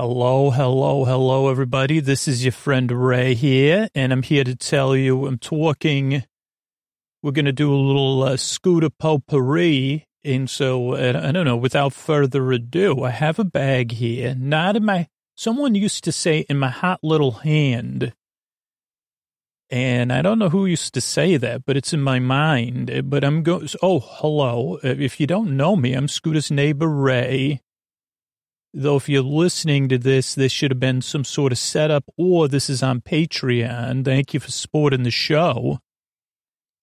[0.00, 1.98] Hello, hello, hello, everybody.
[1.98, 6.22] This is your friend Ray here, and I'm here to tell you I'm talking.
[7.20, 10.06] We're going to do a little uh, scooter potpourri.
[10.22, 14.76] And so, uh, I don't know, without further ado, I have a bag here, not
[14.76, 18.12] in my, someone used to say in my hot little hand.
[19.68, 23.10] And I don't know who used to say that, but it's in my mind.
[23.10, 24.78] But I'm going, oh, hello.
[24.80, 27.62] If you don't know me, I'm Scooter's neighbor Ray.
[28.74, 32.48] Though if you're listening to this, this should have been some sort of setup, or
[32.48, 34.04] this is on Patreon.
[34.04, 35.78] Thank you for supporting the show.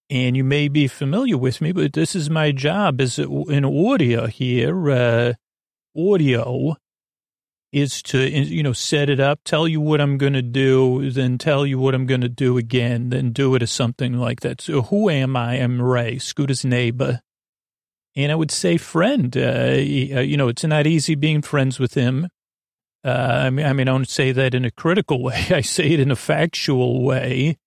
[0.10, 4.28] And you may be familiar with me, but this is my job as an audio
[4.28, 4.90] here.
[4.90, 5.34] Uh,
[5.98, 6.76] audio
[7.72, 11.38] is to, you know, set it up, tell you what I'm going to do, then
[11.38, 14.62] tell you what I'm going to do again, then do it or something like that.
[14.62, 15.56] So who am I?
[15.56, 17.22] I'm Ray, Scooter's neighbor
[18.16, 19.36] and I would say friend.
[19.36, 22.30] Uh, uh, you know, it's not easy being friends with him.
[23.04, 25.46] Uh, I mean, I mean, I don't say that in a critical way.
[25.50, 27.58] I say it in a factual way.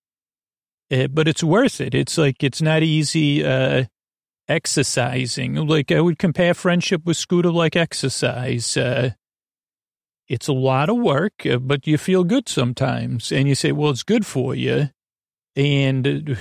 [0.91, 1.95] Uh, but it's worth it.
[1.95, 3.85] It's like it's not easy uh,
[4.49, 5.55] exercising.
[5.55, 8.75] Like I would compare friendship with Scooter like exercise.
[8.77, 9.11] Uh,
[10.29, 14.03] it's a lot of work, but you feel good sometimes, and you say, "Well, it's
[14.03, 14.91] good for you."
[15.57, 16.39] And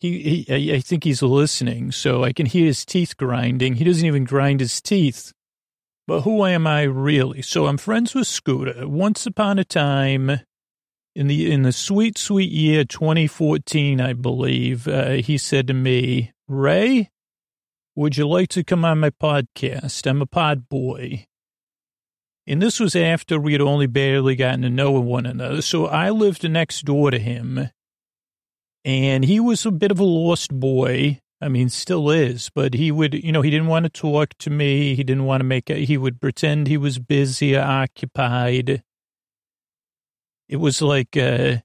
[0.00, 3.74] he, he, I think he's listening, so I can hear his teeth grinding.
[3.74, 5.32] He doesn't even grind his teeth.
[6.06, 7.40] But who am I really?
[7.40, 8.86] So I'm friends with Scooter.
[8.86, 10.40] Once upon a time,
[11.14, 16.32] in the in the sweet sweet year 2014, I believe, uh, he said to me,
[16.46, 17.10] "Ray,
[17.94, 20.06] would you like to come on my podcast?
[20.06, 21.26] I'm a pod boy."
[22.46, 25.62] And this was after we had only barely gotten to know one another.
[25.62, 27.70] So I lived next door to him
[28.84, 31.20] and he was a bit of a lost boy.
[31.40, 34.50] I mean, still is, but he would, you know, he didn't want to talk to
[34.50, 34.94] me.
[34.94, 35.84] He didn't want to make it.
[35.84, 38.82] He would pretend he was busy or occupied.
[40.48, 41.56] It was like, uh,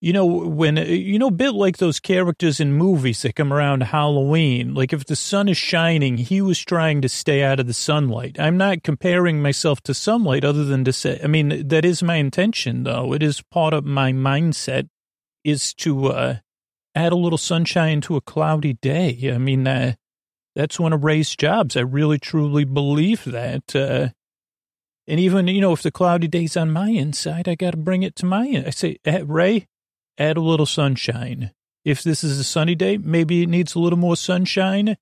[0.00, 3.82] you know, when, you know, a bit like those characters in movies that come around
[3.82, 4.74] Halloween.
[4.74, 8.36] Like if the sun is shining, he was trying to stay out of the sunlight.
[8.38, 12.16] I'm not comparing myself to sunlight other than to say, I mean, that is my
[12.16, 13.12] intention though.
[13.12, 14.88] It is part of my mindset
[15.42, 16.36] is to, uh,
[16.96, 19.30] add a little sunshine to a cloudy day.
[19.32, 19.94] I mean, uh,
[20.54, 21.76] that's one of Ray's jobs.
[21.76, 23.76] I really truly believe that.
[23.76, 24.08] Uh,
[25.06, 28.02] and even, you know, if the cloudy day's on my inside, I got to bring
[28.02, 28.66] it to my end.
[28.66, 29.68] I say, Ray,
[30.16, 31.52] add a little sunshine.
[31.84, 34.96] If this is a sunny day, maybe it needs a little more sunshine.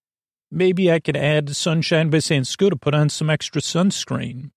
[0.51, 4.51] Maybe I could add sunshine by saying, Scooter, put on some extra sunscreen.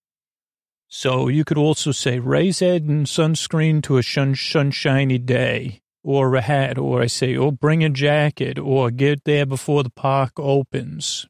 [0.89, 6.41] So you could also say, Ray's adding sunscreen to a sun- sunshiny day or a
[6.41, 11.27] hat, or I say, oh, bring a jacket, or get there before the park opens.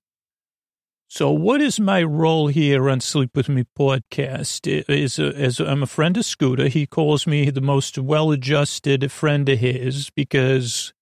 [1.07, 4.67] So, what is my role here on Sleep With Me podcast?
[4.87, 6.67] Is as I'm a friend of Scooter.
[6.67, 10.93] He calls me the most well-adjusted friend of his because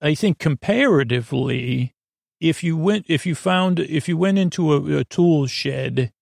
[0.00, 1.94] I think comparatively,
[2.40, 6.12] if you went, if you found, if you went into a, a tool shed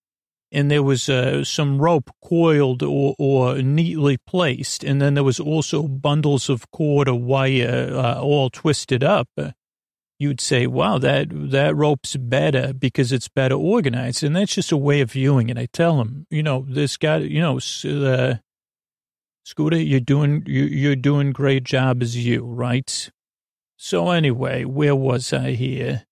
[0.53, 5.41] and there was uh, some rope coiled or, or, neatly placed, and then there was
[5.41, 9.29] also bundles of cord or wire uh, all twisted up.
[10.19, 14.77] You'd say, "Wow, that that rope's better because it's better organized," and that's just a
[14.77, 15.59] way of viewing it.
[15.59, 18.37] I tell him, you know, this guy, you know, uh,
[19.45, 23.11] Scooter, you're doing you, you're doing great job as you, right?
[23.77, 26.06] So anyway, where was I here?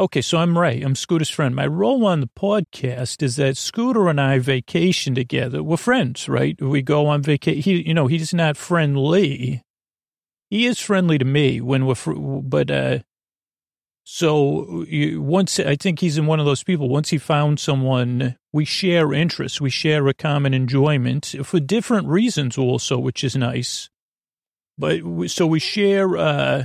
[0.00, 0.80] Okay, so I'm Ray.
[0.80, 1.54] I'm Scooter's friend.
[1.54, 5.62] My role on the podcast is that Scooter and I vacation together.
[5.62, 6.58] We're friends, right?
[6.58, 7.60] We go on vacation.
[7.60, 9.62] He, you know, he's not friendly.
[10.48, 13.00] He is friendly to me when we're, fr- but, uh,
[14.02, 16.88] so you, once I think he's in one of those people.
[16.88, 22.56] Once he found someone, we share interests, we share a common enjoyment for different reasons,
[22.56, 23.90] also, which is nice.
[24.78, 26.16] But we, so we share.
[26.16, 26.64] uh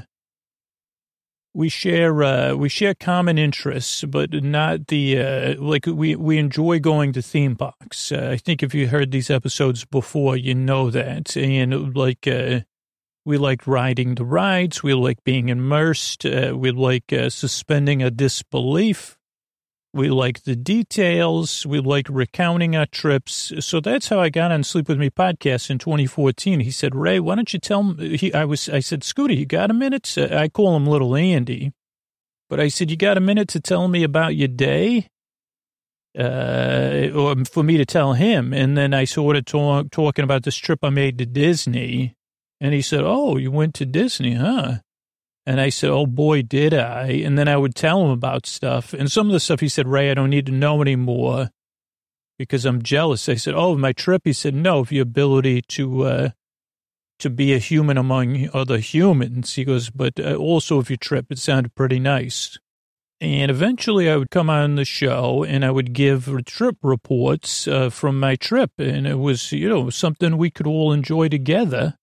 [1.56, 6.80] we share uh, we share common interests, but not the uh, like we we enjoy
[6.80, 8.12] going to theme parks.
[8.12, 12.60] Uh, I think if you heard these episodes before, you know that, and like uh,
[13.24, 18.12] we like riding the rides, we like being immersed, uh, we like uh, suspending a
[18.12, 19.18] disbelief.
[19.96, 21.66] We like the details.
[21.66, 23.54] We like recounting our trips.
[23.62, 26.60] So that's how I got on Sleep With Me podcast in 2014.
[26.60, 28.18] He said, Ray, why don't you tell me?
[28.18, 30.18] He, I was, I said, Scooty, you got a minute?
[30.18, 31.72] I call him Little Andy,
[32.50, 35.08] but I said, you got a minute to tell me about your day?
[36.20, 38.52] Uh, or for me to tell him.
[38.52, 42.16] And then I sort of talk, talking about this trip I made to Disney.
[42.60, 44.80] And he said, Oh, you went to Disney, huh?
[45.46, 47.22] And I said, oh boy, did I.
[47.24, 48.94] And then I would tell him about stuff.
[48.94, 51.50] And some of the stuff he said, Ray, I don't need to know anymore.
[52.38, 53.30] because I'm jealous.
[53.30, 54.24] I said, oh, my trip.
[54.26, 56.30] He said, no, of your ability to, uh,
[57.20, 59.54] to be a human among other humans.
[59.54, 62.58] He goes, but uh, also of your trip, it sounded pretty nice.
[63.22, 67.90] And eventually I would come on the show and I would give trip reports uh,
[67.90, 68.72] from my trip.
[68.78, 71.96] And it was, you know, something we could all enjoy together.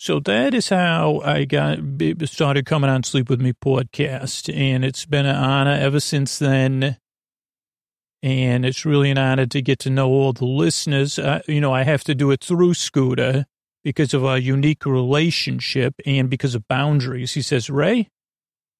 [0.00, 1.80] So that is how I got
[2.26, 4.54] started coming on Sleep With Me podcast.
[4.54, 6.98] And it's been an honor ever since then.
[8.22, 11.18] And it's really an honor to get to know all the listeners.
[11.18, 13.46] Uh, you know, I have to do it through Scooter
[13.82, 17.34] because of our unique relationship and because of boundaries.
[17.34, 18.08] He says, Ray,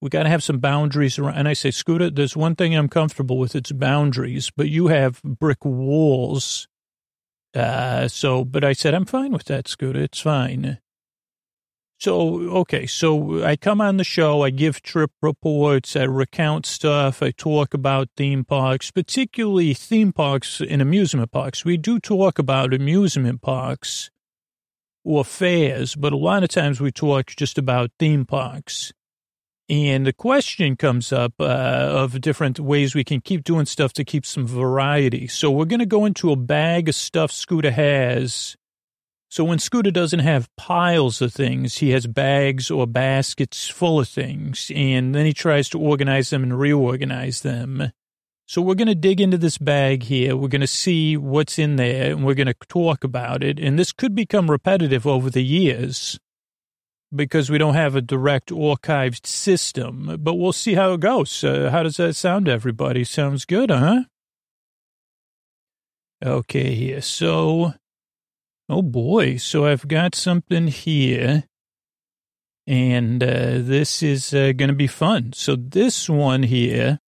[0.00, 1.34] we got to have some boundaries around.
[1.34, 3.56] And I say, Scooter, there's one thing I'm comfortable with.
[3.56, 6.68] It's boundaries, but you have brick walls.
[7.54, 10.00] Uh, so, but I said, I'm fine with that, Scooter.
[10.00, 10.78] It's fine.
[11.98, 12.86] So, okay.
[12.86, 14.42] So I come on the show.
[14.42, 15.96] I give trip reports.
[15.96, 17.22] I recount stuff.
[17.22, 21.64] I talk about theme parks, particularly theme parks and amusement parks.
[21.64, 24.10] We do talk about amusement parks
[25.04, 28.92] or fairs, but a lot of times we talk just about theme parks.
[29.70, 34.04] And the question comes up uh, of different ways we can keep doing stuff to
[34.04, 35.26] keep some variety.
[35.26, 38.56] So we're going to go into a bag of stuff Scooter has.
[39.30, 44.08] So when Scooter doesn't have piles of things, he has bags or baskets full of
[44.08, 47.92] things, and then he tries to organize them and reorganize them.
[48.46, 50.34] So we're going to dig into this bag here.
[50.34, 53.60] We're going to see what's in there, and we're going to talk about it.
[53.60, 56.18] And this could become repetitive over the years
[57.14, 61.44] because we don't have a direct archived system, but we'll see how it goes.
[61.44, 63.04] Uh, how does that sound everybody?
[63.04, 64.04] Sounds good, huh?
[66.24, 67.02] Okay, here.
[67.02, 67.74] So,
[68.68, 69.36] oh boy.
[69.36, 71.44] So I've got something here.
[72.66, 75.32] And uh, this is uh, going to be fun.
[75.32, 76.98] So this one here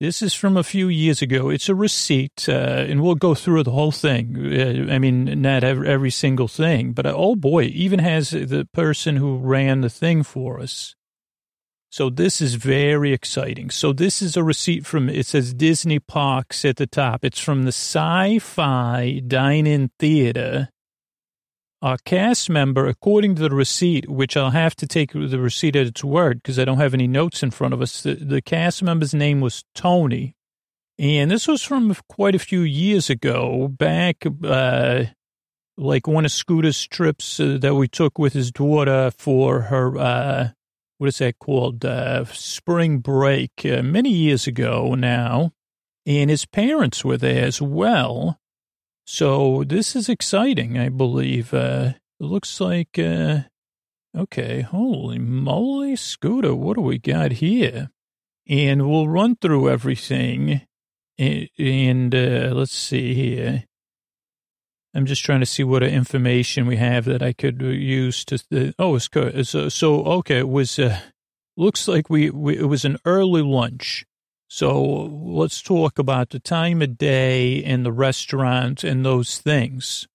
[0.00, 1.50] this is from a few years ago.
[1.50, 2.52] It's a receipt, uh,
[2.88, 4.36] and we'll go through the whole thing.
[4.36, 8.68] Uh, I mean, not every, every single thing, but uh, oh boy, even has the
[8.72, 10.94] person who ran the thing for us.
[11.90, 13.70] So this is very exciting.
[13.70, 17.24] So this is a receipt from, it says Disney Parks at the top.
[17.24, 20.68] It's from the Sci-Fi Dine-In Theater
[21.80, 25.86] a cast member, according to the receipt, which I'll have to take the receipt at
[25.86, 28.82] its word because I don't have any notes in front of us, the, the cast
[28.82, 30.34] member's name was Tony.
[30.98, 35.04] And this was from quite a few years ago, back uh,
[35.76, 40.48] like one of Scooter's trips uh, that we took with his daughter for her, uh,
[40.98, 41.84] what is that called?
[41.84, 45.52] Uh, spring break, uh, many years ago now.
[46.04, 48.38] And his parents were there as well.
[49.06, 51.54] So this is exciting, I believe.
[51.54, 53.40] Uh, it looks like, uh,
[54.16, 57.90] okay, holy moly, Scooter, what do we got here?
[58.46, 60.62] And we'll run through everything.
[61.16, 63.64] And, and uh, let's see here.
[64.98, 68.42] I'm just trying to see what information we have that I could use to.
[68.52, 69.46] Uh, oh, it's good.
[69.46, 70.76] So, so okay, it was.
[70.76, 70.98] Uh,
[71.56, 74.04] looks like we, we it was an early lunch.
[74.48, 80.08] So let's talk about the time of day and the restaurant and those things.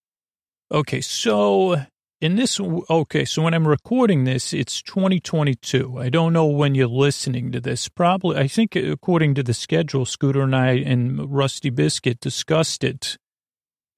[0.70, 1.86] Okay, so
[2.20, 5.98] in this, okay, so when I'm recording this, it's 2022.
[5.98, 7.88] I don't know when you're listening to this.
[7.88, 13.16] Probably, I think according to the schedule, Scooter and I and Rusty Biscuit discussed it,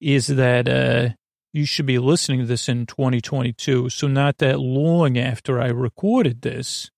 [0.01, 1.09] is that uh,
[1.53, 3.89] you should be listening to this in 2022.
[3.89, 6.91] So not that long after I recorded this.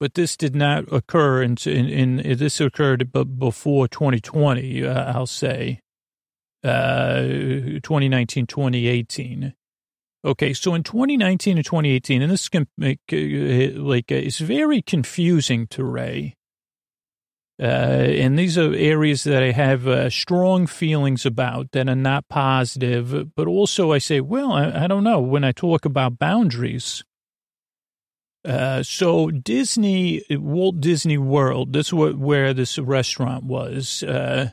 [0.00, 5.80] But this did not occur in, in, in this occurred before 2020, uh, I'll say,
[6.64, 9.52] uh, 2019, 2018.
[10.24, 14.80] Okay, so in 2019 and 2018, and this can make, uh, like, uh, it's very
[14.80, 16.34] confusing to Ray.
[17.60, 22.28] Uh, and these are areas that I have uh, strong feelings about that are not
[22.28, 25.20] positive, but also I say, well, I, I don't know.
[25.20, 27.04] When I talk about boundaries,
[28.46, 34.02] uh, so Disney, Walt Disney World, this is what, where this restaurant was.
[34.02, 34.50] Uh,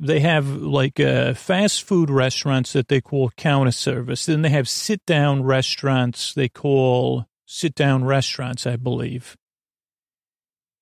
[0.00, 4.26] they have like uh, fast food restaurants that they call counter service.
[4.26, 9.36] Then they have sit down restaurants they call sit down restaurants, I believe.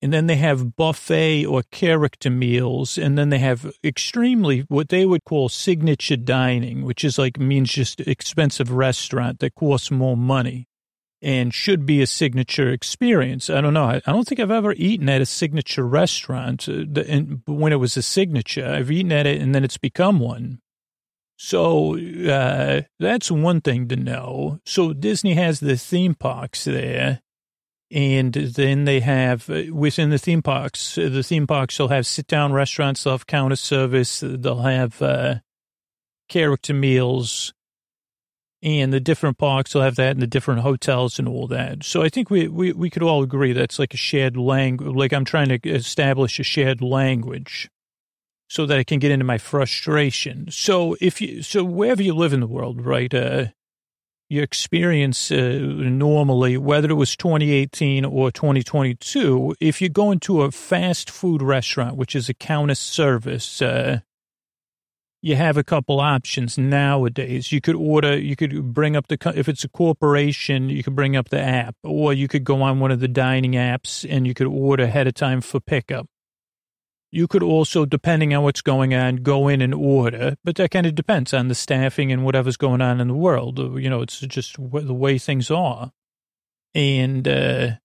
[0.02, 2.98] And then they have buffet or character meals.
[2.98, 7.72] And then they have extremely what they would call signature dining, which is like means
[7.72, 10.68] just expensive restaurant that costs more money
[11.22, 13.48] and should be a signature experience.
[13.48, 13.84] I don't know.
[13.84, 16.84] I, don't think I've ever eaten at a signature restaurant uh,
[17.46, 18.66] when it was a signature.
[18.66, 20.60] I've eaten at it and then it's become one.
[21.38, 24.60] So uh, that's one thing to know.
[24.64, 27.20] So Disney has the theme parks there.
[27.90, 32.06] And then they have uh, within the theme parks, uh, the theme parks will have
[32.06, 35.36] sit down restaurants, they'll have counter service, they'll have uh,
[36.28, 37.54] character meals,
[38.60, 41.84] and the different parks will have that, and the different hotels and all that.
[41.84, 44.96] So I think we, we, we could all agree that's like a shared language.
[44.96, 47.70] Like I'm trying to establish a shared language
[48.48, 50.50] so that I can get into my frustration.
[50.50, 53.46] So if you, so wherever you live in the world, right, uh,
[54.28, 60.50] your experience uh, normally, whether it was 2018 or 2022, if you go into a
[60.50, 64.00] fast food restaurant, which is a counter service, uh,
[65.23, 67.52] you have a couple options nowadays.
[67.52, 71.16] You could order, you could bring up the, if it's a corporation, you could bring
[71.16, 74.35] up the app, or you could go on one of the dining apps and you
[74.35, 76.06] could order ahead of time for pickup.
[77.16, 80.85] You could also, depending on what's going on, go in and order, but that kind
[80.85, 83.58] of depends on the staffing and whatever's going on in the world.
[83.58, 85.92] You know, it's just the way things are.
[86.75, 87.76] And, uh,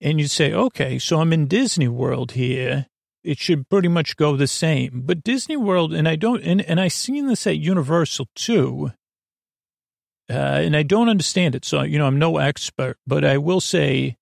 [0.00, 2.88] and you say, okay, so I'm in Disney World here.
[3.22, 5.02] It should pretty much go the same.
[5.04, 8.90] But Disney World, and I don't, and, and I've seen this at Universal too.
[10.28, 11.64] Uh, and I don't understand it.
[11.64, 14.16] So, you know, I'm no expert, but I will say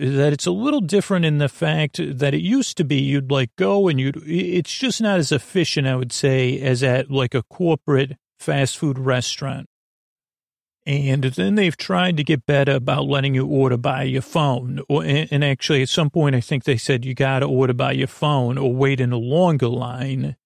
[0.00, 3.54] that it's a little different in the fact that it used to be you'd like
[3.56, 7.42] go and you'd, it's just not as efficient, I would say, as at like a
[7.42, 9.66] corporate fast food restaurant.
[10.86, 14.80] And then they've tried to get better about letting you order by your phone.
[14.88, 18.08] And actually, at some point, I think they said you got to order by your
[18.08, 20.36] phone or wait in a longer line.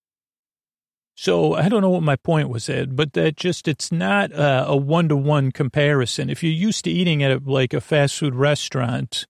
[1.14, 4.76] So I don't know what my point was Ed, but that just, it's not a
[4.76, 6.28] one to one comparison.
[6.28, 9.24] If you're used to eating at a, like a fast food restaurant,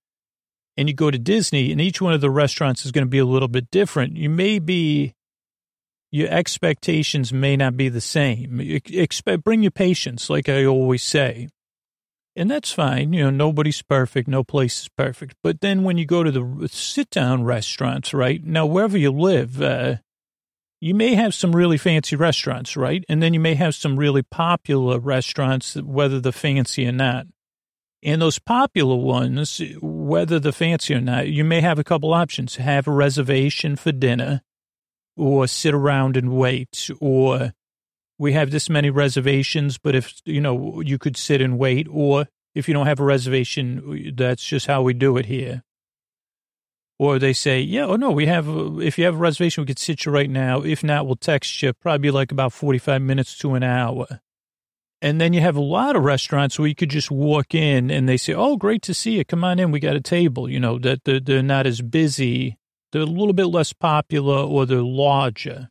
[0.76, 3.18] and you go to Disney and each one of the restaurants is going to be
[3.18, 5.14] a little bit different, you may be,
[6.10, 8.60] your expectations may not be the same.
[8.60, 11.48] Expect, bring your patience, like I always say.
[12.36, 13.12] And that's fine.
[13.12, 14.28] You know, nobody's perfect.
[14.28, 15.36] No place is perfect.
[15.42, 18.42] But then when you go to the sit down restaurants, right?
[18.44, 19.96] Now, wherever you live, uh,
[20.80, 23.04] you may have some really fancy restaurants, right?
[23.08, 27.26] And then you may have some really popular restaurants, whether they're fancy or not.
[28.02, 29.62] And those popular ones,
[30.04, 32.56] whether the fancy or not, you may have a couple options.
[32.56, 34.42] Have a reservation for dinner
[35.16, 37.54] or sit around and wait or
[38.18, 42.26] we have this many reservations, but if, you know, you could sit and wait or
[42.54, 45.62] if you don't have a reservation, that's just how we do it here.
[46.99, 48.46] Or they say, yeah, oh no, we have,
[48.80, 50.61] if you have a reservation, we could sit you right now.
[50.61, 54.20] If not, we'll text you probably like about 45 minutes to an hour.
[55.04, 58.08] And then you have a lot of restaurants where you could just walk in and
[58.08, 59.25] they say, Oh, great to see you.
[59.26, 59.70] Come on in.
[59.70, 60.49] We got a table.
[60.49, 62.56] You know, that they're, they're not as busy.
[62.90, 65.68] They're a little bit less popular or they're larger.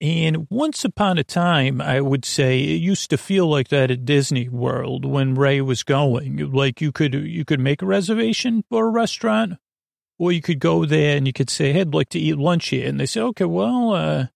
[0.00, 4.06] And once upon a time, I would say it used to feel like that at
[4.06, 6.50] Disney World when Ray was going.
[6.50, 9.58] Like you could, you could make a reservation for a restaurant
[10.18, 12.68] or you could go there and you could say, hey, I'd like to eat lunch
[12.68, 12.88] here.
[12.88, 14.26] And they say, okay, well, uh,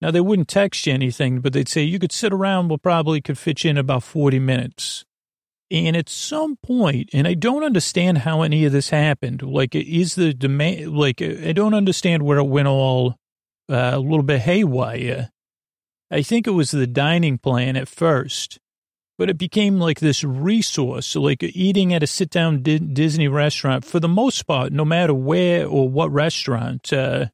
[0.00, 3.20] now, they wouldn't text you anything, but they'd say you could sit around, we'll probably
[3.20, 5.04] could fit you in about 40 minutes.
[5.70, 10.14] And at some point, and I don't understand how any of this happened, like, is
[10.14, 13.16] the demand, like, I don't understand where it went all
[13.68, 15.30] uh, a little bit haywire.
[16.10, 18.58] I think it was the dining plan at first,
[19.16, 24.00] but it became like this resource, like eating at a sit down Disney restaurant for
[24.00, 26.92] the most part, no matter where or what restaurant.
[26.92, 27.26] Uh,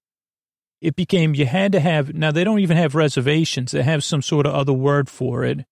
[0.87, 3.73] it became you had to have now they don't even have reservations.
[3.73, 5.67] They have some sort of other word for it.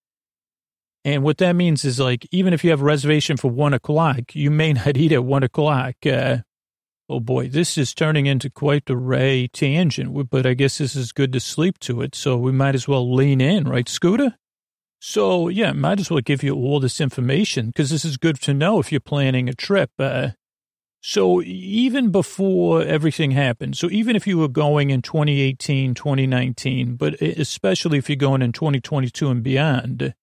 [1.04, 4.34] And what that means is like even if you have a reservation for one o'clock
[4.34, 6.38] you may not eat at one o'clock uh,
[7.08, 11.12] oh boy this is turning into quite a ray tangent but i guess this is
[11.12, 14.34] good to sleep to it so we might as well lean in right scooter?
[14.98, 18.52] So yeah might as well give you all this information because this is good to
[18.52, 20.30] know if you're planning a trip uh,
[21.06, 27.20] so even before everything happened, so even if you were going in 2018, 2019, but
[27.20, 30.14] especially if you're going in 2022 and beyond,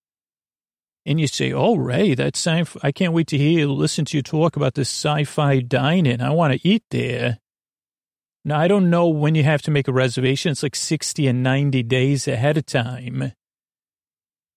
[1.05, 4.55] and you say, "Oh, Ray, that's I can't wait to hear, listen to you talk
[4.55, 6.19] about this sci-fi dining.
[6.19, 7.37] I want to eat there."
[8.43, 10.51] Now I don't know when you have to make a reservation.
[10.51, 13.33] It's like 60 and 90 days ahead of time.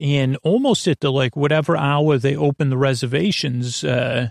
[0.00, 4.30] And almost at the like whatever hour they open the reservations, uh,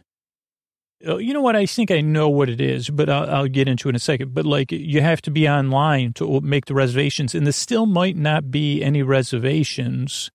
[1.03, 1.55] you know what?
[1.55, 3.99] I think I know what it is, but I'll, I'll, get into it in a
[3.99, 4.33] second.
[4.33, 8.15] But like, you have to be online to make the reservations, and there still might
[8.15, 10.31] not be any reservations.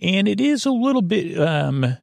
[0.00, 1.96] And it is a little bit, um,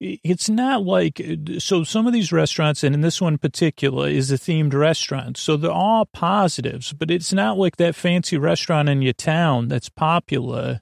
[0.00, 1.20] it's not like,
[1.58, 5.36] so some of these restaurants, and in this one in particular, is a themed restaurant.
[5.36, 9.68] So there are all positives, but it's not like that fancy restaurant in your town
[9.68, 10.80] that's popular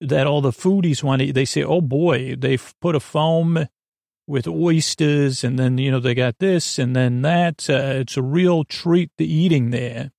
[0.00, 3.66] that all the foodies want to, they say, oh boy, they've put a foam
[4.26, 7.68] with oysters, and then you know they got this and then that.
[7.68, 10.10] Uh, it's a real treat to eating there.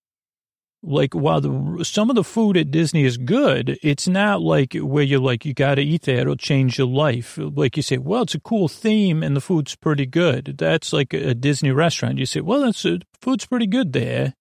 [0.84, 5.04] Like while the, some of the food at Disney is good, it's not like where
[5.04, 7.38] you're like you got to eat that; it'll change your life.
[7.38, 10.56] Like you say, well, it's a cool theme and the food's pretty good.
[10.58, 12.20] That's like a Disney restaurant.
[12.20, 14.34] You say, well, that's a, food's pretty good there.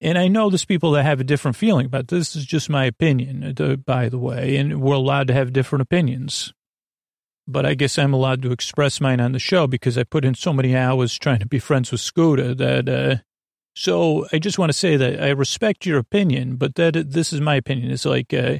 [0.00, 2.86] And I know there's people that have a different feeling, but this is just my
[2.86, 6.52] opinion, uh, by the way, and we're allowed to have different opinions
[7.46, 10.34] but I guess I'm allowed to express mine on the show because I put in
[10.34, 13.16] so many hours trying to be friends with Scooter that, uh,
[13.74, 17.40] so I just want to say that I respect your opinion, but that this is
[17.40, 17.90] my opinion.
[17.90, 18.58] It's like, uh,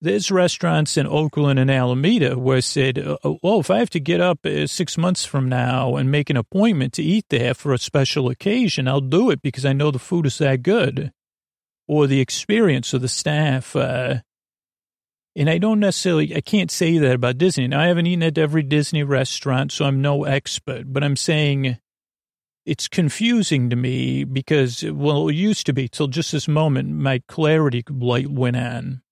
[0.00, 4.00] there's restaurants in Oakland and Alameda where I said, oh, oh, if I have to
[4.00, 7.72] get up uh, six months from now and make an appointment to eat there for
[7.72, 11.12] a special occasion, I'll do it because I know the food is that good
[11.88, 13.74] or the experience of the staff.
[13.74, 14.18] Uh,
[15.38, 17.68] and I don't necessarily, I can't say that about Disney.
[17.68, 21.78] Now, I haven't eaten at every Disney restaurant, so I'm no expert, but I'm saying
[22.66, 27.22] it's confusing to me because, well, it used to be till just this moment, my
[27.28, 29.02] clarity light went on.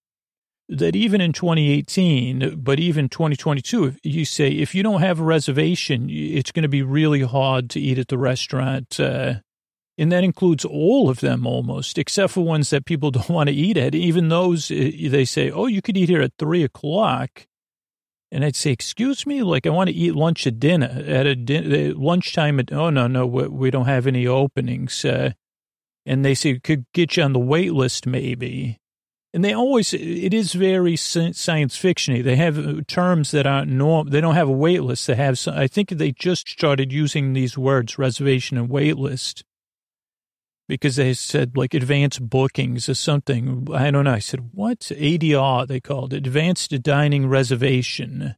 [0.68, 6.09] That even in 2018, but even 2022, you say if you don't have a reservation,
[6.11, 8.99] it's going to be really hard to eat at the restaurant.
[8.99, 9.35] Uh,
[9.98, 13.54] and that includes all of them almost, except for ones that people don't want to
[13.54, 13.94] eat at.
[13.94, 17.46] Even those, eh, they say, oh, you could eat here at three o'clock.
[18.30, 21.34] And I'd say, excuse me, like I want to eat lunch at dinner at a
[21.34, 22.58] din- eh, lunchtime.
[22.60, 25.04] At, oh, no, no, we, we don't have any openings.
[25.04, 25.32] Uh,
[26.04, 28.78] and they say, could get you on the wait list maybe.
[29.32, 32.24] And they always, it is very science fictiony.
[32.24, 34.08] They have uh, terms that aren't norm.
[34.08, 35.06] They don't have a wait list.
[35.06, 39.44] They have, some, I think they just started using these words, reservation and wait list
[40.68, 43.68] because they said like advanced bookings or something.
[43.73, 44.12] I don't know.
[44.12, 44.80] I said, what?
[44.80, 48.37] ADR, they called it, advanced dining reservation.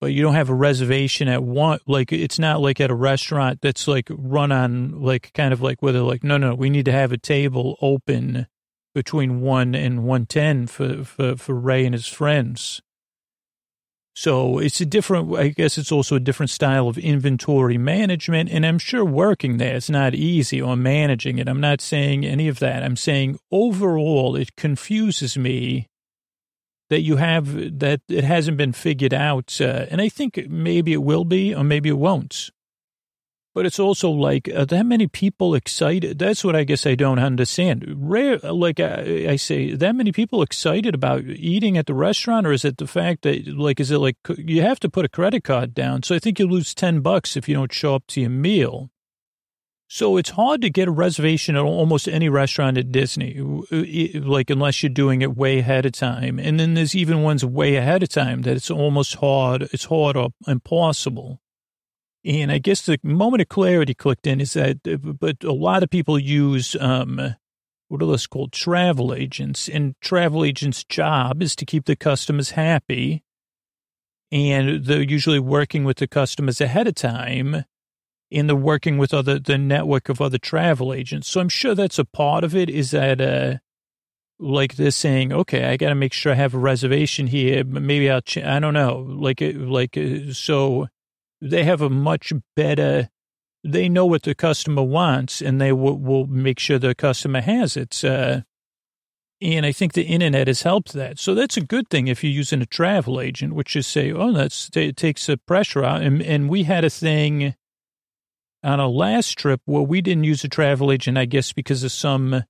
[0.00, 3.60] But you don't have a reservation at one, like, it's not like at a restaurant
[3.60, 6.86] that's like run on, like, kind of like where they're like, no, no, we need
[6.86, 8.46] to have a table open
[8.94, 12.80] between 1 and 110 for, for, for Ray and his friends.
[14.20, 18.50] So it's a different, I guess it's also a different style of inventory management.
[18.50, 21.48] And I'm sure working there, it's not easy or managing it.
[21.48, 22.82] I'm not saying any of that.
[22.82, 25.86] I'm saying overall, it confuses me
[26.90, 29.58] that you have, that it hasn't been figured out.
[29.58, 32.50] Uh, and I think maybe it will be, or maybe it won't.
[33.52, 36.20] But it's also like uh, that many people excited.
[36.20, 37.84] That's what I guess I don't understand.
[37.96, 42.52] Rare, like I, I, say, that many people excited about eating at the restaurant, or
[42.52, 45.42] is it the fact that like is it like you have to put a credit
[45.42, 46.04] card down?
[46.04, 48.90] So I think you lose ten bucks if you don't show up to your meal.
[49.92, 53.40] So it's hard to get a reservation at almost any restaurant at Disney,
[54.14, 56.38] like unless you're doing it way ahead of time.
[56.38, 59.62] And then there's even ones way ahead of time that it's almost hard.
[59.72, 61.40] It's hard or impossible.
[62.24, 64.80] And I guess the moment of clarity clicked in is that,
[65.18, 67.36] but a lot of people use, um,
[67.88, 68.52] what are those called?
[68.52, 69.68] Travel agents.
[69.68, 73.24] And travel agents' job is to keep the customers happy.
[74.30, 77.64] And they're usually working with the customers ahead of time.
[78.30, 81.26] And they're working with other, the network of other travel agents.
[81.26, 83.58] So I'm sure that's a part of it is that, uh,
[84.38, 87.64] like this saying, okay, I got to make sure I have a reservation here.
[87.64, 88.98] Maybe I'll, ch- I don't know.
[89.08, 90.88] Like, like, uh, so
[91.40, 93.08] they have a much better,
[93.64, 97.76] they know what the customer wants and they will, will make sure the customer has
[97.76, 98.04] it.
[98.04, 98.42] Uh,
[99.42, 101.18] and I think the internet has helped that.
[101.18, 104.32] So that's a good thing if you're using a travel agent, which is say, oh,
[104.32, 106.02] that's, it takes the pressure out.
[106.02, 107.54] And, and we had a thing
[108.62, 111.92] on a last trip where we didn't use a travel agent, I guess, because of
[111.92, 112.44] some,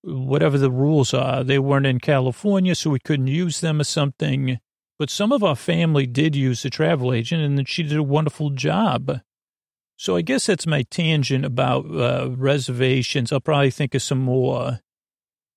[0.00, 1.44] whatever the rules are.
[1.44, 4.58] They weren't in California, so we couldn't use them or something.
[5.02, 8.50] But some of our family did use a travel agent, and she did a wonderful
[8.50, 9.20] job.
[9.96, 13.32] So I guess that's my tangent about uh, reservations.
[13.32, 14.78] I'll probably think of some more.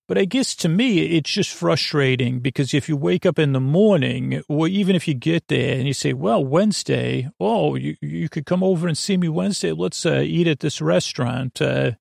[0.08, 3.60] But I guess to me, it's just frustrating because if you wake up in the
[3.60, 8.30] morning, or even if you get there and you say, well, Wednesday, oh, you, you
[8.30, 9.74] could come over and see me Wednesday.
[9.74, 11.62] Let's uh, eat at this restaurant.
[11.62, 11.92] Uh,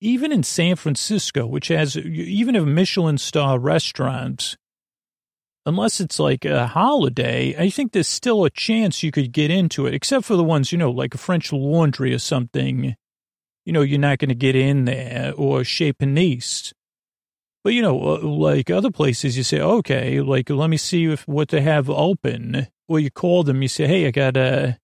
[0.00, 4.56] even in San Francisco, which has even a Michelin star restaurant,
[5.66, 9.86] unless it's like a holiday, I think there's still a chance you could get into
[9.86, 12.94] it, except for the ones, you know, like a French laundry or something.
[13.64, 16.72] You know, you're not going to get in there or Chez Panisse.
[17.64, 21.26] But, you know, uh, like other places, you say, okay, like, let me see if
[21.26, 22.68] what they have open.
[22.86, 24.78] Or you call them, you say, hey, I got a,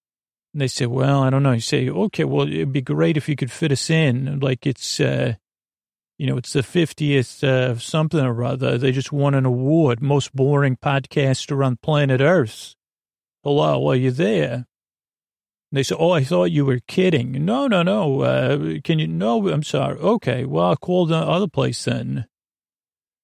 [0.53, 1.53] and they say, well, I don't know.
[1.53, 4.41] You say, okay, well, it'd be great if you could fit us in.
[4.41, 5.35] Like it's, uh,
[6.23, 8.79] you know, it's the 50th uh, something or other.
[8.79, 12.77] They just won an award, most boring podcaster on planet Earth.
[13.43, 14.67] hello, are you there?
[15.73, 17.45] They said, oh, I thought you were kidding.
[17.45, 18.21] No, no, no.
[18.21, 19.09] Uh, can you?
[19.09, 19.99] No, I'm sorry.
[19.99, 22.27] Okay, well, I'll call the other place then.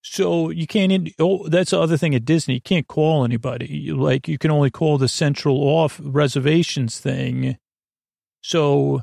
[0.03, 2.55] So you can't, oh, that's the other thing at Disney.
[2.55, 3.93] You can't call anybody.
[3.93, 7.59] Like, you can only call the central off reservations thing.
[8.41, 9.03] So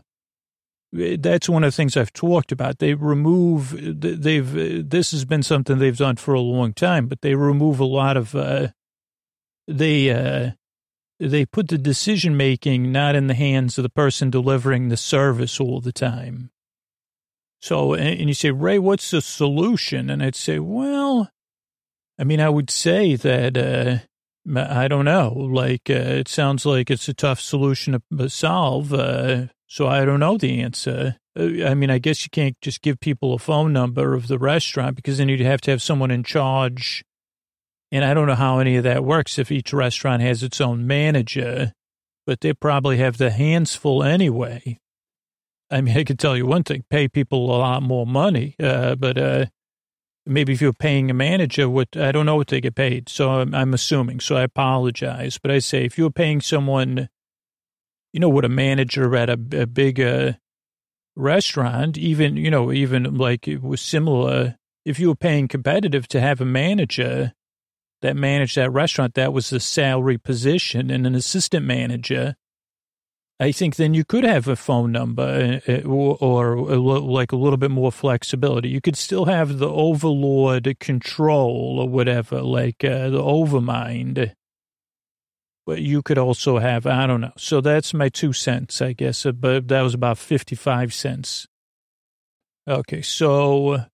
[0.91, 2.79] that's one of the things I've talked about.
[2.79, 7.35] They remove, they've, this has been something they've done for a long time, but they
[7.35, 8.69] remove a lot of, uh,
[9.67, 10.51] they, uh,
[11.19, 15.59] they put the decision making not in the hands of the person delivering the service
[15.59, 16.51] all the time.
[17.61, 20.09] So, and you say, Ray, what's the solution?
[20.09, 21.31] And I'd say, well,
[22.19, 23.97] I mean, I would say that, uh,
[24.55, 25.33] I don't know.
[25.33, 28.93] Like, uh, it sounds like it's a tough solution to solve.
[28.93, 31.17] Uh, so I don't know the answer.
[31.37, 34.39] Uh, I mean, I guess you can't just give people a phone number of the
[34.39, 37.03] restaurant because then you'd have to have someone in charge
[37.91, 40.85] and I don't know how any of that works if each restaurant has its own
[40.87, 41.73] manager,
[42.25, 44.79] but they probably have the hands full anyway.
[45.69, 48.95] I mean, I could tell you one thing, pay people a lot more money, uh,
[48.95, 49.45] but uh,
[50.25, 53.07] maybe if you're paying a manager, what I don't know what they get paid.
[53.07, 55.37] So I'm, I'm assuming, so I apologize.
[55.41, 57.07] But I say if you're paying someone,
[58.15, 60.31] you know, what a manager at a, a big uh,
[61.17, 66.21] restaurant, even, you know, even like it was similar, if you were paying competitive to
[66.21, 67.33] have a manager,
[68.01, 72.35] that managed that restaurant, that was a salary position and an assistant manager.
[73.37, 77.35] I think then you could have a phone number uh, uh, or, or like a
[77.35, 78.69] little bit more flexibility.
[78.69, 84.31] You could still have the overlord control or whatever, like uh, the overmind.
[85.65, 87.33] But you could also have, I don't know.
[87.37, 89.25] So that's my two cents, I guess.
[89.25, 91.47] Uh, but that was about 55 cents.
[92.67, 93.85] Okay, so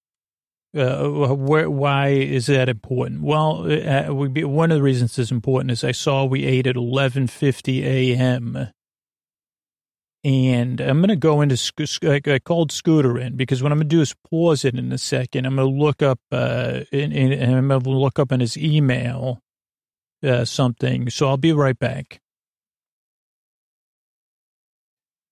[0.76, 3.22] uh, where, why is that important?
[3.22, 6.76] Well, uh, be, one of the reasons it's important is I saw we ate at
[6.76, 8.70] 11:50 a.m.
[10.24, 11.58] And I'm going to go into,
[12.04, 14.98] I called Scooter in because what I'm going to do is pause it in a
[15.00, 15.48] second.
[15.48, 19.42] I'm going to look up, uh, and I'm going to look up in his email,
[20.24, 21.10] uh, something.
[21.10, 22.22] So I'll be right back.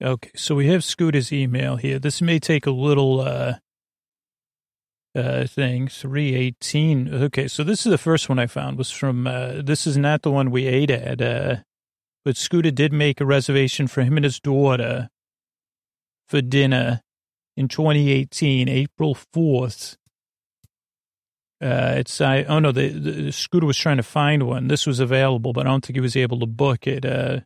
[0.02, 0.32] Okay.
[0.36, 2.00] So we have Scooter's email here.
[2.00, 3.56] This may take a little, uh,
[5.16, 7.14] uh, thing, 318.
[7.14, 10.22] Okay, so this is the first one I found was from, uh, this is not
[10.22, 11.58] the one we ate at, uh,
[12.24, 15.10] but Scooter did make a reservation for him and his daughter
[16.28, 17.02] for dinner
[17.58, 19.98] in 2018, April 4th.
[21.62, 24.68] Uh, it's, I, oh no, the, the, Scooter was trying to find one.
[24.70, 27.42] This was available, but I don't think he was able to book it, uh,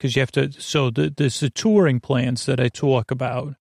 [0.00, 3.54] cause you have to, so the, there's the touring plans that I talk about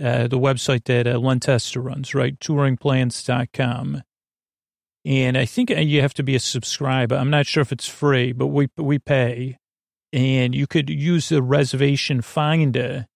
[0.00, 2.38] uh, the website that uh, Len Testa runs, right?
[2.38, 4.02] Touringplans.com.
[5.04, 7.16] And I think uh, you have to be a subscriber.
[7.16, 9.58] I'm not sure if it's free, but we, we pay.
[10.12, 13.06] And you could use the reservation finder.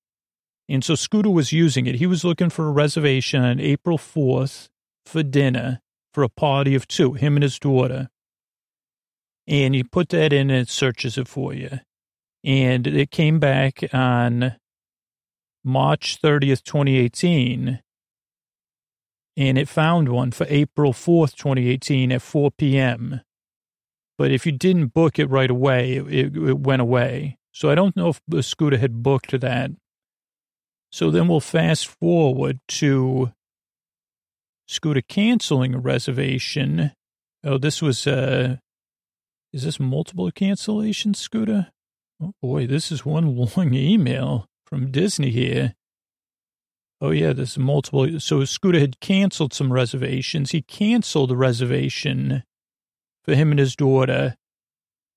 [0.68, 1.96] And so Scooter was using it.
[1.96, 4.68] He was looking for a reservation on April 4th
[5.04, 5.80] for dinner
[6.12, 8.08] for a party of two, him and his daughter.
[9.46, 11.80] And you put that in and it searches it for you.
[12.44, 14.56] And it came back on
[15.64, 17.80] March 30th, 2018,
[19.36, 23.22] and it found one for April 4th, 2018 at 4 p.m.
[24.16, 27.38] But if you didn't book it right away, it, it went away.
[27.52, 29.70] So I don't know if the scooter had booked that.
[30.92, 33.32] So then we'll fast forward to
[34.66, 36.92] Scooter canceling a reservation.
[37.42, 38.56] Oh, this was, uh,
[39.52, 41.68] is this multiple cancellations, Scooter?
[42.22, 45.74] Oh boy, this is one long email from Disney here.
[47.00, 48.18] Oh, yeah, there's multiple.
[48.20, 50.52] So Scooter had canceled some reservations.
[50.52, 52.44] He canceled a reservation
[53.24, 54.36] for him and his daughter